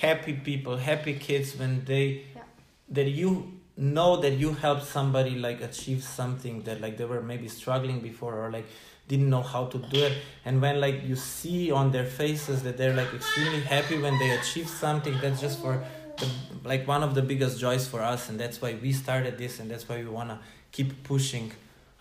happy 0.00 0.32
people, 0.32 0.76
happy 0.76 1.14
kids, 1.14 1.56
when 1.56 1.84
they 1.84 2.24
yeah. 2.34 2.42
that 2.88 3.08
you 3.08 3.60
know 3.76 4.16
that 4.16 4.32
you 4.32 4.52
helped 4.52 4.84
somebody 4.84 5.36
like 5.36 5.62
achieve 5.62 6.04
something 6.04 6.62
that 6.64 6.80
like 6.80 6.98
they 6.98 7.04
were 7.06 7.22
maybe 7.22 7.48
struggling 7.48 8.00
before 8.00 8.34
or 8.38 8.50
like 8.50 8.66
didn't 9.08 9.30
know 9.30 9.42
how 9.42 9.64
to 9.66 9.78
do 9.78 10.04
it 10.04 10.12
and 10.44 10.60
when 10.60 10.80
like 10.80 11.02
you 11.02 11.16
see 11.16 11.70
on 11.72 11.90
their 11.90 12.04
faces 12.04 12.62
that 12.62 12.76
they're 12.76 12.94
like 12.94 13.12
extremely 13.12 13.60
happy 13.60 13.98
when 13.98 14.16
they 14.18 14.30
achieve 14.30 14.68
something 14.68 15.16
that's 15.20 15.40
just 15.40 15.58
for 15.60 15.82
the, 16.18 16.28
like 16.62 16.86
one 16.86 17.02
of 17.02 17.14
the 17.14 17.22
biggest 17.22 17.58
joys 17.58 17.88
for 17.88 18.02
us 18.02 18.28
and 18.28 18.38
that's 18.38 18.60
why 18.60 18.76
we 18.82 18.92
started 18.92 19.38
this 19.38 19.58
and 19.58 19.70
that's 19.70 19.88
why 19.88 19.96
we 19.96 20.04
want 20.04 20.28
to 20.28 20.38
keep 20.70 21.02
pushing 21.02 21.50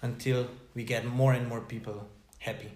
until 0.02 0.48
we 0.76 0.84
get 0.84 1.06
more 1.06 1.34
and 1.34 1.48
more 1.48 1.62
people 1.62 2.08
happy. 2.40 2.72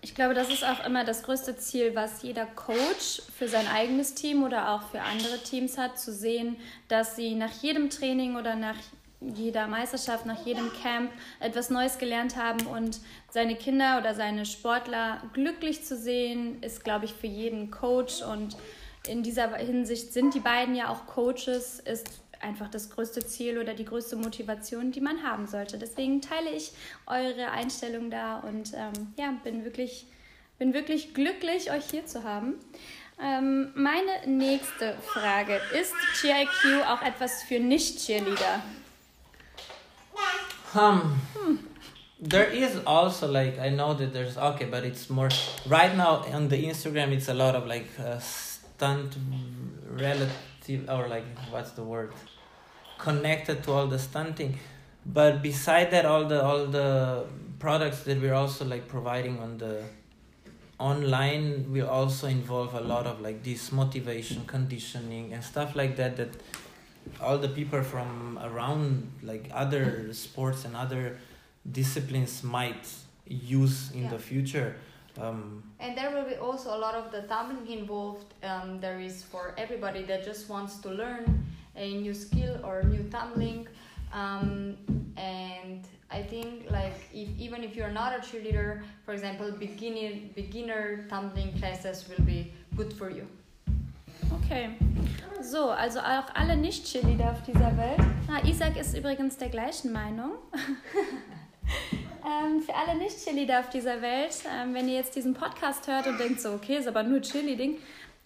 Ich 0.00 0.14
glaube, 0.14 0.34
das 0.34 0.48
ist 0.48 0.64
auch 0.64 0.84
immer 0.86 1.04
das 1.04 1.24
größte 1.24 1.56
Ziel, 1.56 1.94
was 1.94 2.22
jeder 2.22 2.46
Coach 2.46 3.20
für 3.36 3.48
sein 3.48 3.66
eigenes 3.66 4.14
Team 4.14 4.44
oder 4.44 4.70
auch 4.70 4.82
für 4.90 5.00
andere 5.00 5.38
Teams 5.38 5.76
hat, 5.76 5.98
zu 5.98 6.12
sehen, 6.12 6.56
dass 6.86 7.16
sie 7.16 7.34
nach 7.34 7.50
jedem 7.62 7.90
Training 7.90 8.36
oder 8.36 8.54
nach 8.54 8.76
jeder 9.20 9.66
Meisterschaft, 9.66 10.26
nach 10.26 10.46
jedem 10.46 10.70
Camp 10.80 11.10
etwas 11.40 11.70
Neues 11.70 11.98
gelernt 11.98 12.36
haben 12.36 12.66
und 12.66 13.00
seine 13.30 13.56
Kinder 13.56 13.98
oder 13.98 14.14
seine 14.14 14.46
Sportler 14.46 15.20
glücklich 15.32 15.84
zu 15.84 15.96
sehen, 15.96 16.62
ist, 16.62 16.84
glaube 16.84 17.06
ich, 17.06 17.12
für 17.12 17.26
jeden 17.26 17.72
Coach. 17.72 18.22
Und 18.22 18.56
in 19.08 19.24
dieser 19.24 19.56
Hinsicht 19.56 20.12
sind 20.12 20.34
die 20.34 20.40
beiden 20.40 20.76
ja 20.76 20.88
auch 20.90 21.06
Coaches, 21.06 21.80
ist 21.80 22.20
einfach 22.40 22.68
das 22.68 22.90
größte 22.90 23.24
Ziel 23.26 23.58
oder 23.58 23.74
die 23.74 23.84
größte 23.84 24.16
Motivation, 24.16 24.92
die 24.92 25.00
man 25.00 25.22
haben 25.22 25.46
sollte. 25.46 25.78
Deswegen 25.78 26.20
teile 26.20 26.50
ich 26.50 26.72
eure 27.06 27.50
Einstellung 27.50 28.10
da 28.10 28.38
und 28.38 28.72
ähm, 28.74 29.14
ja, 29.16 29.34
bin 29.44 29.64
wirklich, 29.64 30.06
bin 30.58 30.74
wirklich 30.74 31.14
glücklich, 31.14 31.70
euch 31.70 31.84
hier 31.90 32.06
zu 32.06 32.24
haben. 32.24 32.54
Ähm, 33.20 33.72
meine 33.74 34.26
nächste 34.26 34.94
Frage: 35.02 35.60
Ist 35.78 35.94
GIQ 36.22 36.86
auch 36.86 37.02
etwas 37.02 37.42
für 37.42 37.58
Nicht-Cheerleader? 37.58 38.62
Um, 40.74 41.18
hmm. 41.34 41.58
there 42.20 42.44
is 42.44 42.76
also 42.84 43.26
like 43.26 43.58
I 43.58 43.70
know 43.70 43.94
that 43.94 44.12
there's 44.12 44.36
okay, 44.36 44.66
but 44.66 44.84
it's 44.84 45.08
more 45.08 45.30
right 45.66 45.96
now 45.96 46.24
on 46.32 46.48
the 46.48 46.56
Instagram. 46.56 47.12
It's 47.12 47.28
a 47.28 47.34
lot 47.34 47.54
of 47.54 47.66
like 47.66 47.88
uh, 47.98 48.18
stunt 48.18 49.16
relative 49.90 50.47
or 50.88 51.08
like 51.08 51.26
what's 51.50 51.72
the 51.72 51.82
word? 51.82 52.12
Connected 52.98 53.62
to 53.64 53.72
all 53.72 53.86
the 53.86 53.98
stunting. 53.98 54.58
But 55.06 55.42
beside 55.42 55.90
that 55.92 56.04
all 56.04 56.24
the 56.24 56.42
all 56.42 56.66
the 56.66 57.26
products 57.58 58.02
that 58.04 58.20
we're 58.20 58.34
also 58.34 58.64
like 58.64 58.88
providing 58.88 59.38
on 59.40 59.58
the 59.58 59.82
online 60.78 61.72
will 61.72 61.88
also 61.88 62.28
involve 62.28 62.74
a 62.74 62.80
lot 62.80 63.06
of 63.06 63.20
like 63.20 63.42
this 63.42 63.72
motivation 63.72 64.44
conditioning 64.46 65.32
and 65.32 65.42
stuff 65.42 65.74
like 65.74 65.96
that 65.96 66.16
that 66.16 66.28
all 67.20 67.38
the 67.38 67.48
people 67.48 67.82
from 67.82 68.38
around 68.42 69.10
like 69.22 69.50
other 69.52 70.12
sports 70.12 70.64
and 70.64 70.76
other 70.76 71.18
disciplines 71.70 72.44
might 72.44 72.86
use 73.26 73.90
in 73.92 74.04
yeah. 74.04 74.10
the 74.10 74.18
future 74.18 74.76
um, 75.20 75.62
and 75.80 75.96
there 75.96 76.10
will 76.10 76.24
be 76.24 76.36
also 76.36 76.76
a 76.76 76.78
lot 76.78 76.94
of 76.94 77.10
the 77.10 77.22
tumbling 77.22 77.66
involved 77.78 78.34
um, 78.42 78.80
there 78.80 79.00
is 79.00 79.22
for 79.22 79.54
everybody 79.58 80.02
that 80.02 80.24
just 80.24 80.48
wants 80.48 80.76
to 80.78 80.88
learn 80.90 81.46
a 81.76 81.94
new 81.94 82.14
skill 82.14 82.60
or 82.64 82.82
new 82.84 83.02
tumbling 83.10 83.66
um, 84.12 84.76
and 85.16 85.86
i 86.10 86.22
think 86.22 86.70
like 86.70 86.94
if 87.12 87.28
even 87.38 87.62
if 87.62 87.76
you're 87.76 87.90
not 87.90 88.12
a 88.14 88.20
cheerleader 88.20 88.82
for 89.04 89.12
example 89.12 89.50
beginner 89.52 90.16
beginner 90.34 91.06
tumbling 91.08 91.52
classes 91.58 92.08
will 92.08 92.24
be 92.24 92.52
good 92.76 92.92
for 92.92 93.10
you 93.10 93.26
Okay, 94.44 94.70
so, 95.42 95.70
also 95.70 96.00
auch 96.00 96.34
alle 96.34 96.56
Nicht-Cheerleader 96.56 97.30
auf 97.32 97.42
dieser 97.42 97.76
Welt. 97.76 98.00
Ah, 98.30 98.46
Isaac 98.46 98.76
ist 98.76 98.96
übrigens 98.96 99.36
der 99.38 99.48
gleichen 99.48 99.92
Meinung. 99.92 100.32
ähm, 102.28 102.60
für 102.62 102.74
alle 102.74 102.98
Nicht-Cheerleader 102.98 103.60
auf 103.60 103.70
dieser 103.70 104.02
Welt, 104.02 104.36
ähm, 104.54 104.74
wenn 104.74 104.88
ihr 104.88 104.96
jetzt 104.96 105.16
diesen 105.16 105.34
Podcast 105.34 105.86
hört 105.86 106.06
und 106.06 106.18
denkt 106.18 106.40
so, 106.40 106.52
okay, 106.52 106.76
ist 106.76 106.88
aber 106.88 107.02
nur 107.02 107.20
Cheerleading, 107.20 107.78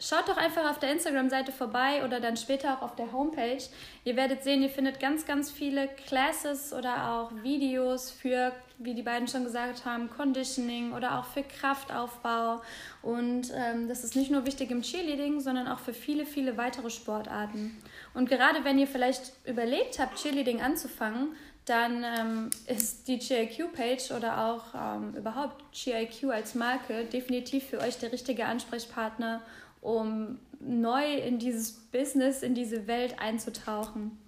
Schaut 0.04 0.28
doch 0.28 0.37
einfach 0.37 0.68
auf 0.68 0.80
der 0.80 0.90
Instagram-Seite 0.90 1.52
vorbei 1.52 2.04
oder 2.04 2.18
dann 2.18 2.37
später 2.37 2.75
auch 2.75 2.82
auf 2.82 2.97
der 2.97 3.12
Homepage. 3.12 3.62
Ihr 4.02 4.16
werdet 4.16 4.42
sehen, 4.42 4.61
ihr 4.61 4.68
findet 4.68 4.99
ganz, 4.99 5.26
ganz 5.26 5.49
viele 5.49 5.87
Classes 5.87 6.73
oder 6.73 7.12
auch 7.12 7.30
Videos 7.44 8.11
für, 8.11 8.50
wie 8.78 8.94
die 8.94 9.02
beiden 9.02 9.28
schon 9.28 9.44
gesagt 9.44 9.85
haben, 9.85 10.11
Conditioning 10.11 10.92
oder 10.92 11.21
auch 11.21 11.26
für 11.26 11.44
Kraftaufbau. 11.44 12.62
Und 13.02 13.52
ähm, 13.54 13.87
das 13.87 14.02
ist 14.02 14.16
nicht 14.16 14.32
nur 14.32 14.44
wichtig 14.44 14.73
im 14.73 14.82
Cheerleading, 14.82 15.38
sondern 15.38 15.68
auch 15.68 15.78
für 15.78 15.94
viele, 15.94 16.26
viele 16.26 16.56
weitere 16.56 16.90
Sportarten. 16.90 17.80
Und 18.12 18.28
gerade 18.28 18.64
wenn 18.64 18.81
ihr 18.81 18.88
vielleicht 18.88 19.31
überlegt 19.46 20.00
habt, 20.00 20.20
Cheerleading 20.20 20.61
anzufangen, 20.61 21.37
dann 21.64 22.05
ähm, 22.05 22.51
ist 22.66 23.07
die 23.07 23.18
GIQ-Page 23.18 24.11
oder 24.12 24.46
auch 24.46 24.64
ähm, 24.75 25.14
überhaupt 25.14 25.64
GIQ 25.72 26.31
als 26.31 26.55
Marke 26.55 27.05
definitiv 27.05 27.66
für 27.68 27.79
euch 27.81 27.98
der 27.98 28.12
richtige 28.12 28.46
Ansprechpartner 28.46 29.42
um 29.81 30.38
neu 30.61 31.16
in 31.16 31.38
dieses 31.38 31.72
Business, 31.72 32.42
in 32.42 32.55
diese 32.55 32.87
Welt 32.87 33.18
einzutauchen. 33.18 34.18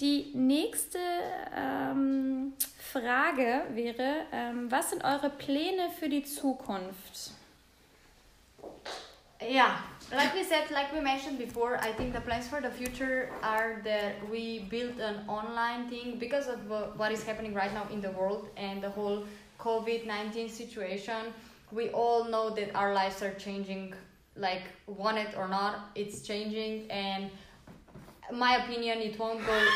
Die 0.00 0.30
nächste 0.34 0.98
ähm, 1.56 2.52
Frage 2.78 3.62
wäre, 3.70 4.26
ähm, 4.32 4.70
was 4.70 4.90
sind 4.90 5.04
eure 5.04 5.30
Pläne 5.30 5.90
für 5.98 6.08
die 6.08 6.22
Zukunft? 6.22 7.32
Yeah, 9.40 9.78
like 10.12 10.34
we 10.34 10.42
said, 10.42 10.70
like 10.70 10.92
we 10.92 11.00
mentioned 11.00 11.38
before, 11.38 11.76
I 11.78 11.92
think 11.92 12.14
the 12.14 12.20
plans 12.20 12.48
for 12.48 12.60
the 12.60 12.70
future 12.70 13.30
are 13.42 13.80
that 13.84 14.14
we 14.30 14.60
build 14.70 14.98
an 15.00 15.28
online 15.28 15.88
thing 15.88 16.18
because 16.18 16.48
of 16.48 16.58
what 16.96 17.12
is 17.12 17.22
happening 17.22 17.52
right 17.54 17.72
now 17.74 17.86
in 17.92 18.00
the 18.00 18.10
world 18.12 18.48
and 18.56 18.82
the 18.82 18.90
whole 18.90 19.24
COVID 19.58 20.06
19 20.06 20.48
situation. 20.48 21.32
We 21.70 21.90
all 21.90 22.24
know 22.24 22.50
that 22.50 22.74
our 22.74 22.94
lives 22.94 23.22
are 23.22 23.34
changing 23.34 23.94
like 24.38 24.62
want 24.86 25.18
it 25.18 25.34
or 25.36 25.48
not 25.48 25.90
it's 25.94 26.22
changing 26.22 26.88
and 26.90 27.30
my 28.32 28.56
opinion 28.64 28.98
it 28.98 29.18
won't 29.18 29.44
go 29.44 29.66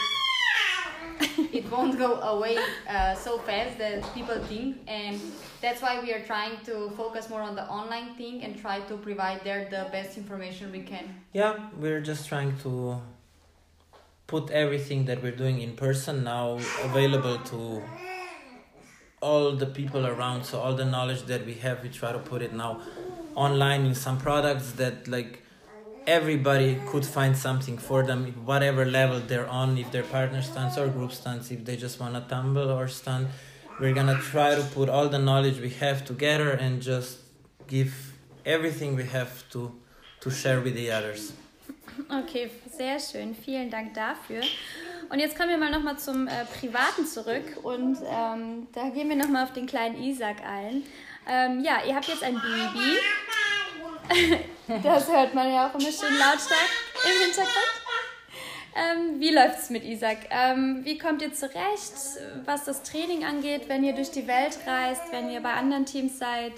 it 1.53 1.71
won't 1.71 1.99
go 1.99 2.21
away 2.21 2.59
uh, 2.89 3.15
so 3.15 3.39
fast 3.39 3.79
that 3.79 4.03
people 4.15 4.39
think 4.45 4.79
and 4.87 5.21
that's 5.61 5.81
why 5.81 6.01
we 6.01 6.13
are 6.13 6.23
trying 6.25 6.57
to 6.65 6.91
focus 6.91 7.29
more 7.31 7.43
on 7.43 7.55
the 7.55 7.67
online 7.69 8.15
thing 8.15 8.43
and 8.43 8.59
try 8.59 8.81
to 8.81 8.97
provide 8.97 9.43
there 9.45 9.69
the 9.71 9.89
best 9.91 10.17
information 10.17 10.73
we 10.73 10.83
can. 10.83 11.15
Yeah 11.33 11.69
we're 11.79 12.01
just 12.01 12.29
trying 12.29 12.57
to 12.59 13.01
put 14.27 14.51
everything 14.51 15.05
that 15.05 15.23
we're 15.23 15.37
doing 15.37 15.61
in 15.61 15.77
person 15.77 16.25
now 16.25 16.59
available 16.83 17.39
to 17.39 17.83
all 19.21 19.53
the 19.53 19.67
people 19.67 20.07
around. 20.07 20.45
So 20.45 20.59
all 20.61 20.75
the 20.75 20.85
knowledge 20.85 21.23
that 21.27 21.47
we 21.47 21.55
have 21.55 21.83
we 21.83 21.89
try 21.89 22.13
to 22.13 22.19
put 22.19 22.43
it 22.43 22.53
now 22.53 22.81
online 23.35 23.87
in 23.87 23.95
some 23.95 24.19
products 24.19 24.73
that 24.73 25.09
like 25.09 25.42
everybody 26.07 26.81
could 26.87 27.05
find 27.05 27.37
something 27.37 27.79
for 27.79 28.03
them 28.03 28.27
whatever 28.45 28.85
level 28.85 29.21
they're 29.21 29.49
on 29.49 29.79
if 29.79 29.91
they're 29.91 30.03
partner 30.03 30.43
stunts 30.43 30.77
or 30.77 30.89
group 30.89 31.13
stunts 31.13 31.51
if 31.51 31.65
they 31.65 31.77
just 31.77 32.01
want 32.01 32.15
to 32.15 32.21
tumble 32.29 32.71
or 32.71 32.89
stunt 32.89 33.29
we're 33.81 33.95
gonna 33.95 34.19
try 34.21 34.55
to 34.55 34.63
put 34.75 34.89
all 34.89 35.09
the 35.09 35.19
knowledge 35.19 35.61
we 35.61 35.71
have 35.71 36.05
together 36.05 36.51
and 36.51 36.83
just 36.83 37.19
give 37.67 38.13
everything 38.45 38.97
we 38.97 39.05
have 39.05 39.49
to 39.51 39.73
to 40.21 40.31
share 40.31 40.61
with 40.61 40.75
the 40.75 40.91
others. 40.91 41.33
Okay 42.11 42.51
sehr 42.77 42.99
schön. 42.99 43.35
Vielen 43.35 43.71
dank 43.71 43.95
dafür. 43.95 44.43
Und 45.11 45.19
jetzt 45.19 45.37
kommen 45.37 45.51
wir 45.51 45.59
mal 45.59 45.71
noch 45.71 45.83
mal 45.83 45.99
zum 45.99 46.27
äh, 46.27 46.45
privaten 46.59 47.07
zurück 47.07 47.45
und 47.63 47.99
ähm, 48.07 48.67
da 48.73 48.89
gehen 48.89 49.09
wir 49.09 49.17
noch 49.17 49.29
mal 49.29 49.45
auf 49.45 49.53
den 49.53 49.67
kleinen 49.67 50.03
Isaac 50.03 50.37
ein. 50.45 50.85
Ähm, 51.29 51.63
ja, 51.65 51.83
ihr 51.87 51.95
habt 51.95 52.09
jetzt 52.09 52.23
ein 52.23 52.35
Baby. 52.35 52.99
das 54.83 55.09
hört 55.09 55.35
man 55.35 55.53
ja 55.53 55.69
auch 55.69 55.75
immer 55.75 55.93
schön 55.93 56.19
lautstark 56.19 56.69
im 57.05 57.23
Hintergrund. 57.23 57.83
Ähm, 58.75 59.21
wie 59.21 59.37
es 59.37 59.69
mit 59.71 59.85
Isaac? 59.85 60.19
Ähm, 60.31 60.81
wie 60.85 60.97
kommt 60.97 61.21
ihr 61.21 61.33
zurecht, 61.35 61.93
was 62.47 62.65
das 62.65 62.83
Training 62.83 63.25
angeht, 63.25 63.69
wenn 63.69 63.85
ihr 63.85 63.93
durch 63.93 64.11
die 64.11 64.27
Welt 64.27 64.59
reist, 64.67 65.03
wenn 65.11 65.31
ihr 65.31 65.41
bei 65.41 65.53
anderen 65.53 65.85
Teams 65.85 66.19
seid? 66.19 66.55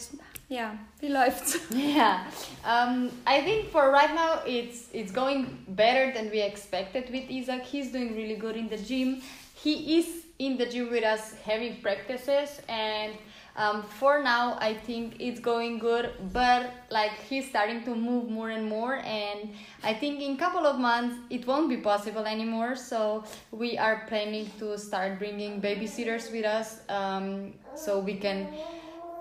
Ja, 0.49 0.77
wie 1.01 1.09
läuft's? 1.09 1.59
Yeah, 1.75 2.21
um, 2.65 3.11
I 3.27 3.43
think 3.43 3.71
for 3.73 3.91
right 3.91 4.15
now 4.15 4.47
it's 4.47 4.89
it's 4.93 5.13
going 5.13 5.47
better 5.69 6.13
than 6.13 6.31
we 6.31 6.41
expected 6.41 7.11
with 7.11 7.29
Isaac. 7.31 7.63
He's 7.65 7.91
doing 7.91 8.15
really 8.15 8.37
good 8.37 8.55
in 8.55 8.69
the 8.69 8.77
gym. 8.77 9.23
He 9.55 9.99
is 9.99 10.24
in 10.39 10.57
the 10.57 10.67
gym 10.67 10.91
with 10.91 11.05
us 11.05 11.35
having 11.45 11.81
practices 11.81 12.61
and 12.69 13.13
um, 13.57 13.85
for 13.85 14.21
now 14.23 14.59
i 14.61 14.75
think 14.75 15.15
it's 15.21 15.39
going 15.39 15.79
good 15.79 16.11
but 16.33 16.73
like 16.91 17.13
he's 17.29 17.49
starting 17.49 17.85
to 17.85 17.95
move 17.95 18.29
more 18.29 18.51
and 18.51 18.69
more 18.69 18.97
and 19.05 19.51
i 19.85 19.95
think 19.95 20.21
in 20.21 20.37
couple 20.37 20.67
of 20.67 20.79
months 20.79 21.17
it 21.31 21.47
won't 21.47 21.69
be 21.69 21.77
possible 21.77 22.25
anymore 22.27 22.75
so 22.75 23.23
we 23.53 23.79
are 23.79 24.05
planning 24.09 24.51
to 24.59 24.77
start 24.77 25.19
bringing 25.21 25.61
babysitters 25.61 26.33
with 26.33 26.45
us 26.45 26.81
um, 26.89 27.53
so 27.77 28.01
we 28.01 28.15
can 28.15 28.49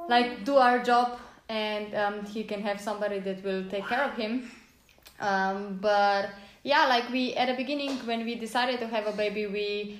like 0.09 0.43
do 0.43 0.55
our 0.55 0.79
job 0.79 1.19
and 1.49 1.93
um, 1.95 2.25
he 2.25 2.43
can 2.43 2.61
have 2.61 2.79
somebody 2.79 3.19
that 3.19 3.43
will 3.43 3.69
take 3.69 3.85
care 3.87 4.03
of 4.03 4.13
him. 4.13 4.49
Um, 5.19 5.77
but 5.81 6.29
yeah 6.63 6.85
like 6.87 7.09
we 7.11 7.33
at 7.35 7.47
the 7.47 7.53
beginning 7.53 7.97
when 8.05 8.25
we 8.25 8.35
decided 8.35 8.79
to 8.79 8.87
have 8.87 9.05
a 9.05 9.11
baby 9.11 9.47
we 9.47 9.99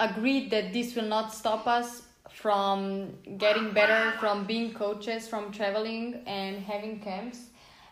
agreed 0.00 0.50
that 0.50 0.72
this 0.72 0.94
will 0.94 1.08
not 1.08 1.32
stop 1.32 1.66
us 1.66 2.02
from 2.30 3.12
getting 3.38 3.72
better, 3.72 4.12
from 4.18 4.44
being 4.44 4.72
coaches, 4.74 5.26
from 5.26 5.50
traveling 5.50 6.22
and 6.26 6.58
having 6.62 7.00
camps 7.00 7.46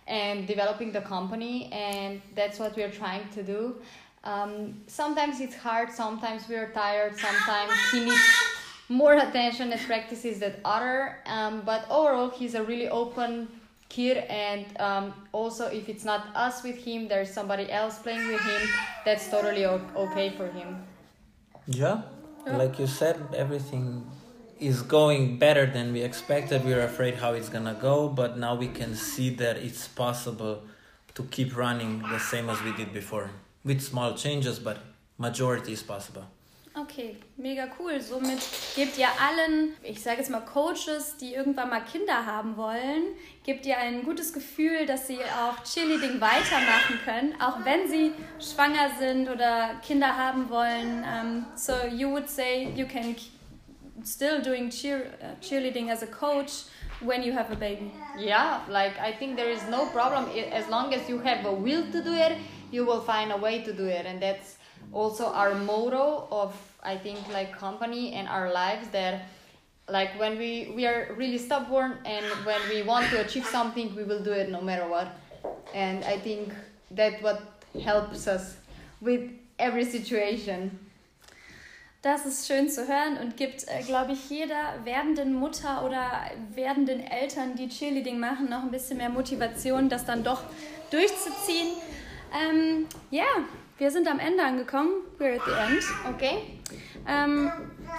and 0.07 0.47
developing 0.47 0.93
the 0.93 1.01
company. 1.01 1.71
And 1.73 2.21
that's 2.35 2.59
what 2.59 2.77
we're 2.77 2.91
trying 2.91 3.29
to 3.31 3.43
do. 3.43 3.77
Um, 4.25 4.83
sometimes 4.87 5.41
it's 5.41 5.55
hard, 5.55 5.93
sometimes 5.93 6.49
we 6.49 6.57
are 6.57 6.71
tired, 6.73 7.19
sometimes 7.19 7.73
he 7.91 8.05
needs 8.05 8.23
more 8.89 9.15
attention 9.15 9.73
at 9.73 9.81
practices 9.81 10.41
than 10.41 10.55
other. 10.65 11.19
Um, 11.27 11.63
but 11.65 11.87
overall, 11.91 12.31
he's 12.31 12.55
a 12.55 12.63
really 12.63 12.89
open 12.89 13.49
kid, 13.89 14.19
and 14.29 14.67
um, 14.81 15.15
also 15.33 15.67
if 15.67 15.89
it's 15.89 16.05
not 16.05 16.35
us 16.35 16.63
with 16.63 16.77
him, 16.77 17.07
there's 17.07 17.33
somebody 17.33 17.71
else 17.71 17.99
playing 17.99 18.27
with 18.29 18.41
him. 18.41 18.69
That's 19.05 19.29
totally 19.29 19.67
okay 19.67 20.31
for 20.37 20.49
him. 20.49 20.83
Yeah, 21.67 22.03
yeah. 22.47 22.57
like 22.57 22.79
you 22.79 22.87
said, 22.87 23.17
everything 23.35 24.07
is 24.61 24.83
going 24.83 25.39
better 25.39 25.67
than 25.67 25.93
we 25.93 26.03
expected. 26.03 26.65
We 26.65 26.75
were 26.75 26.83
afraid 26.83 27.15
how 27.17 27.33
it's 27.33 27.49
gonna 27.49 27.77
go, 27.81 28.09
but 28.09 28.39
now 28.39 28.55
we 28.55 28.69
can 28.69 28.95
see 28.95 29.31
that 29.37 29.57
it's 29.57 29.89
possible 29.89 30.63
to 31.15 31.23
keep 31.25 31.57
running 31.57 32.01
the 32.03 32.19
same 32.19 32.51
as 32.51 32.63
we 32.63 32.73
did 32.73 32.93
before 32.93 33.31
with 33.65 33.81
small 33.81 34.15
changes, 34.15 34.59
but 34.59 34.79
majority 35.19 35.73
is 35.73 35.83
possible. 35.83 36.27
Okay, 36.77 37.17
mega 37.37 37.69
cool. 37.79 38.01
Somit 38.01 38.41
gebt 38.75 38.99
ihr 38.99 39.07
allen, 39.07 39.75
ich 39.85 40.03
sage 40.03 40.19
jetzt 40.19 40.29
mal 40.29 40.41
Coaches, 40.41 41.17
die 41.21 41.33
irgendwann 41.33 41.71
mal 41.71 41.83
Kinder 41.83 42.27
haben 42.27 42.57
wollen, 42.57 43.15
gebt 43.45 43.65
ihr 43.65 43.79
ein 43.79 44.03
gutes 44.03 44.33
Gefühl, 44.33 44.85
dass 44.85 45.07
sie 45.07 45.19
auch 45.19 45.63
Cheerleading 45.63 46.21
weitermachen 46.21 46.99
können, 47.05 47.41
auch 47.41 47.65
wenn 47.65 47.89
sie 47.89 48.13
schwanger 48.41 48.91
sind 48.99 49.31
oder 49.31 49.77
Kinder 49.87 50.17
haben 50.17 50.51
wollen. 50.51 51.05
Um, 51.05 51.47
so 51.55 51.75
you 51.87 52.11
would 52.11 52.29
say 52.29 52.69
you 52.75 52.87
can 52.87 53.15
still 54.05 54.43
doing 54.43 54.69
cheer, 54.69 55.13
uh, 55.23 55.41
cheerleading 55.41 55.93
as 55.93 56.03
a 56.03 56.09
coach 56.09 56.65
when 57.01 57.23
you 57.23 57.33
have 57.33 57.53
a 57.53 57.57
baby. 57.57 57.93
Yeah, 58.19 58.63
like 58.69 58.99
I 58.99 59.13
think 59.13 59.37
there 59.37 59.51
is 59.51 59.63
no 59.71 59.87
problem 59.93 60.27
as 60.53 60.69
long 60.69 60.93
as 60.93 61.09
you 61.09 61.21
have 61.21 61.47
a 61.47 61.53
will 61.53 61.85
to 61.93 62.03
do 62.03 62.15
it, 62.15 62.37
you 62.73 62.85
will 62.85 63.01
find 63.01 63.31
a 63.31 63.37
way 63.37 63.63
to 63.63 63.73
do 63.73 63.87
it, 63.87 64.07
and 64.07 64.21
that's 64.21 64.57
also 64.95 65.27
our 65.27 65.55
motto 65.55 66.27
of 66.31 66.55
I 66.83 66.97
think 66.97 67.19
like 67.33 67.57
company 67.59 68.15
and 68.15 68.29
our 68.29 68.53
lives 68.53 68.89
that 68.89 69.27
like 69.89 70.19
when 70.19 70.39
we 70.39 70.73
we 70.75 70.87
are 70.87 71.13
really 71.17 71.39
stubborn 71.39 71.99
and 72.05 72.25
when 72.45 72.61
we 72.71 72.83
want 72.83 73.11
to 73.11 73.21
achieve 73.21 73.45
something 73.47 73.95
we 73.95 74.05
will 74.05 74.23
do 74.23 74.33
it 74.33 74.51
no 74.51 74.61
matter 74.61 74.89
what. 74.89 75.09
And 75.75 76.05
I 76.05 76.19
think 76.19 76.53
that 76.93 77.21
what 77.23 77.43
helps 77.83 78.27
us 78.27 78.57
with 79.01 79.31
every 79.59 79.85
situation. 79.85 80.79
Das 82.03 82.27
ist 82.27 82.47
schön 82.47 82.69
zu 82.69 82.87
hören 82.87 83.17
und 83.17 83.39
gibt, 83.39 83.67
äh, 83.67 83.83
glaube 83.83 84.13
ich, 84.13 84.29
jeder 84.29 84.75
werdenden 84.85 85.33
Mutter 85.33 85.83
oder 85.87 86.11
werdenden 86.55 87.01
Eltern, 87.01 87.57
die 87.57 87.67
Cheerleading 87.67 88.21
machen, 88.21 88.51
noch 88.51 88.63
ein 88.63 88.71
bisschen 88.71 88.99
mehr 88.99 89.09
Motivation, 89.09 89.89
das 89.89 90.05
dann 90.05 90.23
doch 90.23 90.43
durchzuziehen. 90.91 91.69
Ähm, 92.31 92.87
ja, 93.11 93.25
wir 93.79 93.91
sind 93.91 94.09
am 94.09 94.19
Ende 94.19 94.45
angekommen. 94.45 94.93
We're 95.19 95.35
at 95.35 95.45
the 95.45 95.53
end. 95.53 95.83
Okay. 96.15 96.39
Ähm, 97.07 97.53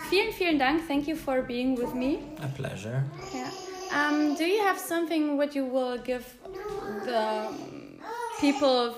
vielen, 0.09 0.31
vielen 0.33 0.59
Dank. 0.59 0.87
Thank 0.87 1.07
you 1.07 1.15
for 1.15 1.41
being 1.41 1.77
with 1.77 1.93
me. 1.93 2.19
A 2.41 2.47
pleasure. 2.47 3.03
Yeah. 3.33 3.49
Um, 3.91 4.35
do 4.35 4.43
you 4.43 4.61
have 4.63 4.79
something 4.79 5.37
what 5.37 5.53
you 5.53 5.65
will 5.65 5.97
give 5.97 6.25
the 7.05 7.49
people 8.39 8.95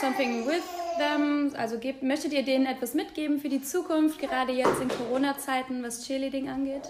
something 0.00 0.46
with 0.46 0.64
them? 0.98 1.52
Also 1.56 1.78
gebt, 1.78 2.02
möchtet 2.02 2.32
ihr 2.32 2.42
denen 2.42 2.66
etwas 2.66 2.94
mitgeben 2.94 3.40
für 3.40 3.48
die 3.48 3.62
Zukunft, 3.62 4.18
gerade 4.18 4.52
jetzt 4.52 4.80
in 4.80 4.88
Corona-Zeiten, 4.88 5.82
was 5.82 6.06
Cheerleading 6.06 6.48
angeht? 6.48 6.88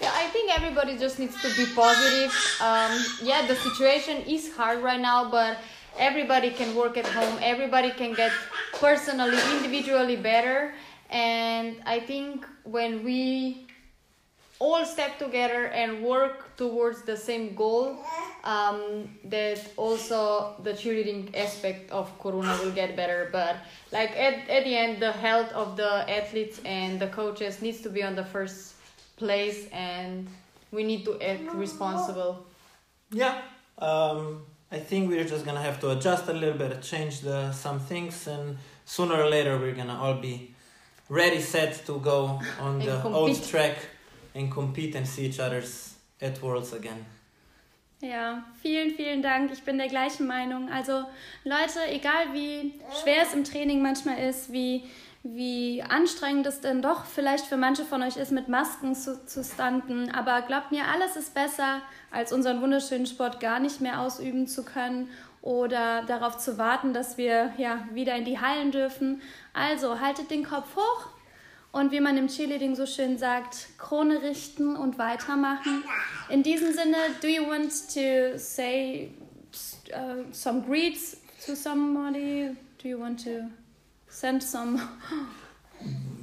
Yeah, 0.00 0.10
I 0.10 0.28
think 0.32 0.50
everybody 0.56 0.96
just 0.98 1.18
needs 1.18 1.40
to 1.40 1.48
be 1.56 1.66
positive. 1.74 2.32
Um, 2.60 3.26
yeah, 3.26 3.46
the 3.46 3.54
situation 3.54 4.22
is 4.26 4.50
hard 4.56 4.82
right 4.82 5.00
now, 5.00 5.30
but 5.30 5.56
everybody 5.98 6.50
can 6.50 6.74
work 6.74 6.96
at 6.96 7.06
home. 7.06 7.38
Everybody 7.42 7.90
can 7.90 8.14
get 8.14 8.32
personally, 8.74 9.38
individually 9.56 10.16
better. 10.16 10.74
And 11.10 11.76
I 11.86 12.00
think 12.00 12.46
when 12.64 13.04
we 13.04 13.66
all 14.58 14.84
step 14.84 15.18
together 15.18 15.66
and 15.66 16.02
work 16.02 16.56
towards 16.56 17.02
the 17.02 17.16
same 17.16 17.54
goal, 17.54 17.98
um, 18.44 19.08
that 19.24 19.60
also 19.76 20.54
the 20.62 20.72
cheerleading 20.72 21.34
aspect 21.36 21.90
of 21.90 22.16
Corona 22.18 22.56
will 22.62 22.70
get 22.70 22.96
better. 22.96 23.28
But 23.32 23.56
like 23.92 24.10
at, 24.10 24.48
at 24.48 24.64
the 24.64 24.76
end, 24.76 25.02
the 25.02 25.12
health 25.12 25.50
of 25.52 25.76
the 25.76 26.08
athletes 26.10 26.60
and 26.64 27.00
the 27.00 27.08
coaches 27.08 27.62
needs 27.62 27.80
to 27.82 27.90
be 27.90 28.02
on 28.02 28.14
the 28.14 28.24
first 28.24 28.74
place, 29.16 29.68
and 29.72 30.26
we 30.72 30.82
need 30.84 31.04
to 31.04 31.20
act 31.20 31.52
responsible. 31.54 32.46
Yeah. 33.10 33.42
Um, 33.78 34.42
I 34.74 34.80
think 34.80 35.08
we're 35.08 35.24
just 35.24 35.44
gonna 35.44 35.62
have 35.62 35.78
to 35.80 35.90
adjust 35.90 36.28
a 36.28 36.32
little 36.32 36.58
bit, 36.58 36.82
change 36.82 37.20
the 37.20 37.52
some 37.52 37.78
things, 37.78 38.26
and 38.26 38.58
sooner 38.84 39.14
or 39.22 39.30
later 39.30 39.56
we're 39.56 39.74
gonna 39.74 39.96
all 39.96 40.14
be 40.14 40.52
ready, 41.08 41.40
set 41.40 41.86
to 41.86 42.00
go 42.00 42.40
on 42.60 42.80
the 42.80 42.98
compete. 43.00 43.14
old 43.14 43.44
track 43.44 43.76
and 44.34 44.50
compete 44.50 44.96
and 44.96 45.06
see 45.06 45.26
each 45.26 45.38
other's 45.38 45.94
at 46.20 46.42
Worlds 46.42 46.72
again. 46.72 47.06
Ja, 48.00 48.42
vielen, 48.62 48.90
vielen 48.96 49.22
Dank. 49.22 49.52
Ich 49.52 49.62
bin 49.62 49.78
der 49.78 49.88
gleichen 49.88 50.26
Meinung. 50.26 50.68
Also 50.70 51.06
Leute, 51.44 51.80
egal 51.88 52.32
wie 52.32 52.74
schwer 53.02 53.22
es 53.22 53.32
im 53.32 53.44
Training 53.44 53.80
manchmal 53.80 54.18
ist, 54.18 54.52
wie, 54.52 54.82
wie 55.24 55.82
anstrengend 55.82 56.46
es 56.46 56.60
denn 56.60 56.82
doch 56.82 57.06
vielleicht 57.06 57.46
für 57.46 57.56
manche 57.56 57.84
von 57.84 58.02
euch 58.02 58.18
ist, 58.18 58.30
mit 58.30 58.48
Masken 58.48 58.94
zu, 58.94 59.24
zu 59.24 59.42
standen, 59.42 60.10
aber 60.10 60.42
glaubt 60.42 60.70
mir, 60.70 60.84
alles 60.86 61.16
ist 61.16 61.34
besser, 61.34 61.80
als 62.10 62.32
unseren 62.32 62.60
wunderschönen 62.60 63.06
Sport 63.06 63.40
gar 63.40 63.58
nicht 63.58 63.80
mehr 63.80 64.00
ausüben 64.00 64.46
zu 64.46 64.64
können 64.64 65.08
oder 65.40 66.02
darauf 66.02 66.36
zu 66.36 66.58
warten, 66.58 66.92
dass 66.92 67.16
wir 67.16 67.52
ja 67.56 67.88
wieder 67.92 68.14
in 68.16 68.26
die 68.26 68.38
Hallen 68.38 68.70
dürfen. 68.70 69.22
Also 69.54 69.98
haltet 70.00 70.30
den 70.30 70.44
Kopf 70.44 70.76
hoch, 70.76 71.08
und 71.74 71.90
wie 71.90 71.98
man 71.98 72.16
im 72.16 72.28
Cheerleading 72.28 72.76
so 72.76 72.86
schön 72.86 73.18
sagt, 73.18 73.66
Krone 73.78 74.22
richten 74.22 74.76
und 74.76 74.96
weitermachen. 74.96 75.82
In 76.28 76.44
diesem 76.44 76.72
Sinne, 76.72 76.96
do 77.20 77.26
you 77.26 77.44
want 77.44 77.72
to 77.92 78.38
say 78.38 79.10
uh, 79.92 80.22
some 80.30 80.62
greets 80.62 81.16
to 81.44 81.56
somebody? 81.56 82.56
Do 82.80 82.88
you 82.88 83.00
want 83.00 83.24
to 83.24 83.50
send 84.14 84.42
some? 84.42 84.80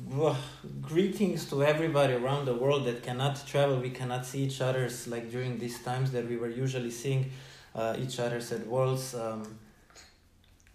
well, 0.09 0.37
greetings 0.81 1.45
to 1.49 1.61
everybody 1.63 2.13
around 2.13 2.45
the 2.45 2.53
world 2.53 2.85
that 2.85 3.03
cannot 3.03 3.45
travel. 3.45 3.77
We 3.79 3.89
cannot 3.89 4.25
see 4.25 4.43
each 4.43 4.61
other's 4.61 5.07
like 5.07 5.29
during 5.29 5.59
these 5.59 5.79
times 5.83 6.11
that 6.13 6.27
we 6.27 6.37
were 6.37 6.49
usually 6.49 6.91
seeing 6.91 7.31
uh, 7.75 7.97
each 7.99 8.17
other's 8.19 8.51
at 8.53 8.65
worlds. 8.65 9.13
Um, 9.13 9.59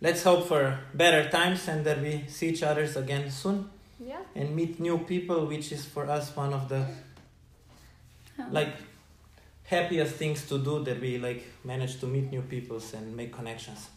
let's 0.03 0.23
hope 0.23 0.47
for 0.47 0.79
better 0.93 1.29
times 1.31 1.69
and 1.69 1.87
that 1.87 2.03
we 2.03 2.25
see 2.29 2.49
each 2.51 2.63
other's 2.63 2.97
again 2.97 3.31
soon 3.31 3.71
yeah 3.99 4.19
and 4.35 4.55
meet 4.55 4.79
new 4.79 4.99
people 4.99 5.47
which 5.47 5.73
is 5.73 5.87
for 5.87 6.05
us 6.11 6.37
one 6.37 6.53
of 6.53 6.69
the 6.69 6.85
like 8.51 8.77
happiest 9.65 10.17
things 10.17 10.47
to 10.47 10.59
do 10.59 10.85
that 10.85 11.01
we 11.01 11.17
like 11.17 11.47
manage 11.65 11.99
to 11.99 12.07
meet 12.07 12.31
new 12.31 12.43
peoples 12.43 12.93
and 12.93 13.17
make 13.17 13.33
connections 13.33 13.89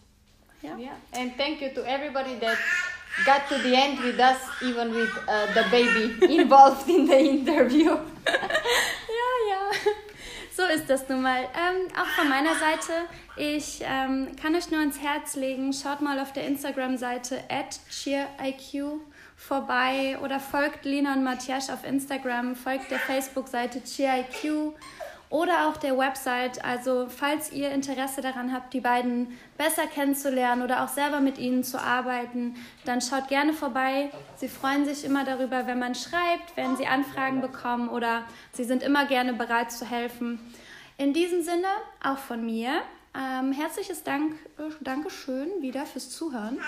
yeah 0.63 0.77
yeah 0.77 0.95
and 1.12 1.36
thank 1.36 1.62
you 1.62 1.69
to 1.73 1.84
everybody 1.86 2.36
that 2.39 2.58
got 3.25 3.47
to 3.49 3.57
the 3.59 3.75
end 3.75 3.99
with 3.99 4.19
us 4.19 4.37
even 4.61 4.93
with 4.93 5.09
uh, 5.27 5.47
the 5.53 5.63
baby 5.69 6.35
involved 6.39 6.89
in 6.89 7.07
the 7.07 7.17
interview. 7.17 7.97
Ja 9.19 9.31
ja. 9.49 9.91
So 10.55 10.63
ist 10.65 10.89
das 10.89 11.07
nun 11.09 11.21
mal. 11.21 11.43
Ähm, 11.43 11.87
auch 11.95 12.07
von 12.19 12.29
meiner 12.29 12.53
Seite, 12.55 12.91
ich 13.37 13.81
ähm, 13.83 14.35
kann 14.41 14.55
euch 14.55 14.69
nur 14.69 14.79
ans 14.81 14.99
Herz 14.99 15.35
legen, 15.35 15.71
schaut 15.73 16.01
mal 16.01 16.19
auf 16.19 16.33
der 16.33 16.45
Instagram-Seite 16.45 17.43
at 17.49 17.79
cheeriq 17.89 18.99
vorbei 19.37 20.17
oder 20.21 20.39
folgt 20.39 20.83
Lina 20.83 21.13
und 21.13 21.23
Matthias 21.23 21.69
auf 21.69 21.85
Instagram, 21.85 22.55
folgt 22.55 22.91
der 22.91 22.99
Facebook-Seite 22.99 23.81
ChiIQ 23.81 24.73
oder 25.29 25.67
auch 25.67 25.77
der 25.77 25.97
Website. 25.97 26.63
Also 26.63 27.07
falls 27.07 27.51
ihr 27.51 27.71
Interesse 27.71 28.21
daran 28.21 28.51
habt, 28.51 28.73
die 28.73 28.81
beiden 28.81 29.37
besser 29.57 29.85
kennenzulernen 29.87 30.63
oder 30.63 30.83
auch 30.83 30.87
selber 30.87 31.19
mit 31.19 31.37
ihnen 31.37 31.63
zu 31.63 31.79
arbeiten, 31.79 32.55
dann 32.85 33.01
schaut 33.01 33.27
gerne 33.27 33.53
vorbei. 33.53 34.09
Sie 34.35 34.47
freuen 34.47 34.85
sich 34.85 35.05
immer 35.05 35.25
darüber, 35.25 35.67
wenn 35.67 35.79
man 35.79 35.95
schreibt, 35.95 36.55
wenn 36.55 36.75
sie 36.77 36.87
Anfragen 36.87 37.41
bekommen 37.41 37.89
oder 37.89 38.23
sie 38.53 38.63
sind 38.63 38.81
immer 38.81 39.05
gerne 39.05 39.33
bereit 39.33 39.71
zu 39.71 39.85
helfen. 39.85 40.39
In 40.97 41.13
diesem 41.13 41.43
Sinne, 41.43 41.67
auch 42.03 42.17
von 42.17 42.45
mir, 42.45 42.81
ähm, 43.15 43.53
herzliches 43.53 44.03
Dank, 44.03 44.33
äh, 44.57 44.63
Dankeschön 44.81 45.49
wieder 45.61 45.85
fürs 45.85 46.09
Zuhören. 46.09 46.59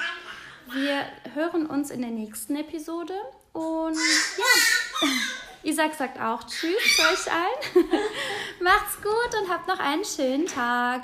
Wir 0.71 1.05
hören 1.33 1.65
uns 1.65 1.89
in 1.91 2.01
der 2.01 2.11
nächsten 2.11 2.55
Episode 2.55 3.13
und 3.51 3.97
ja, 4.37 5.09
Isaac 5.63 5.93
sagt 5.93 6.19
auch 6.19 6.43
Tschüss 6.43 6.75
für 6.81 7.01
euch 7.03 7.31
allen. 7.31 7.87
Macht's 8.61 8.97
gut 9.01 9.41
und 9.41 9.49
habt 9.49 9.67
noch 9.67 9.79
einen 9.79 10.03
schönen 10.03 10.47
Tag. 10.47 11.03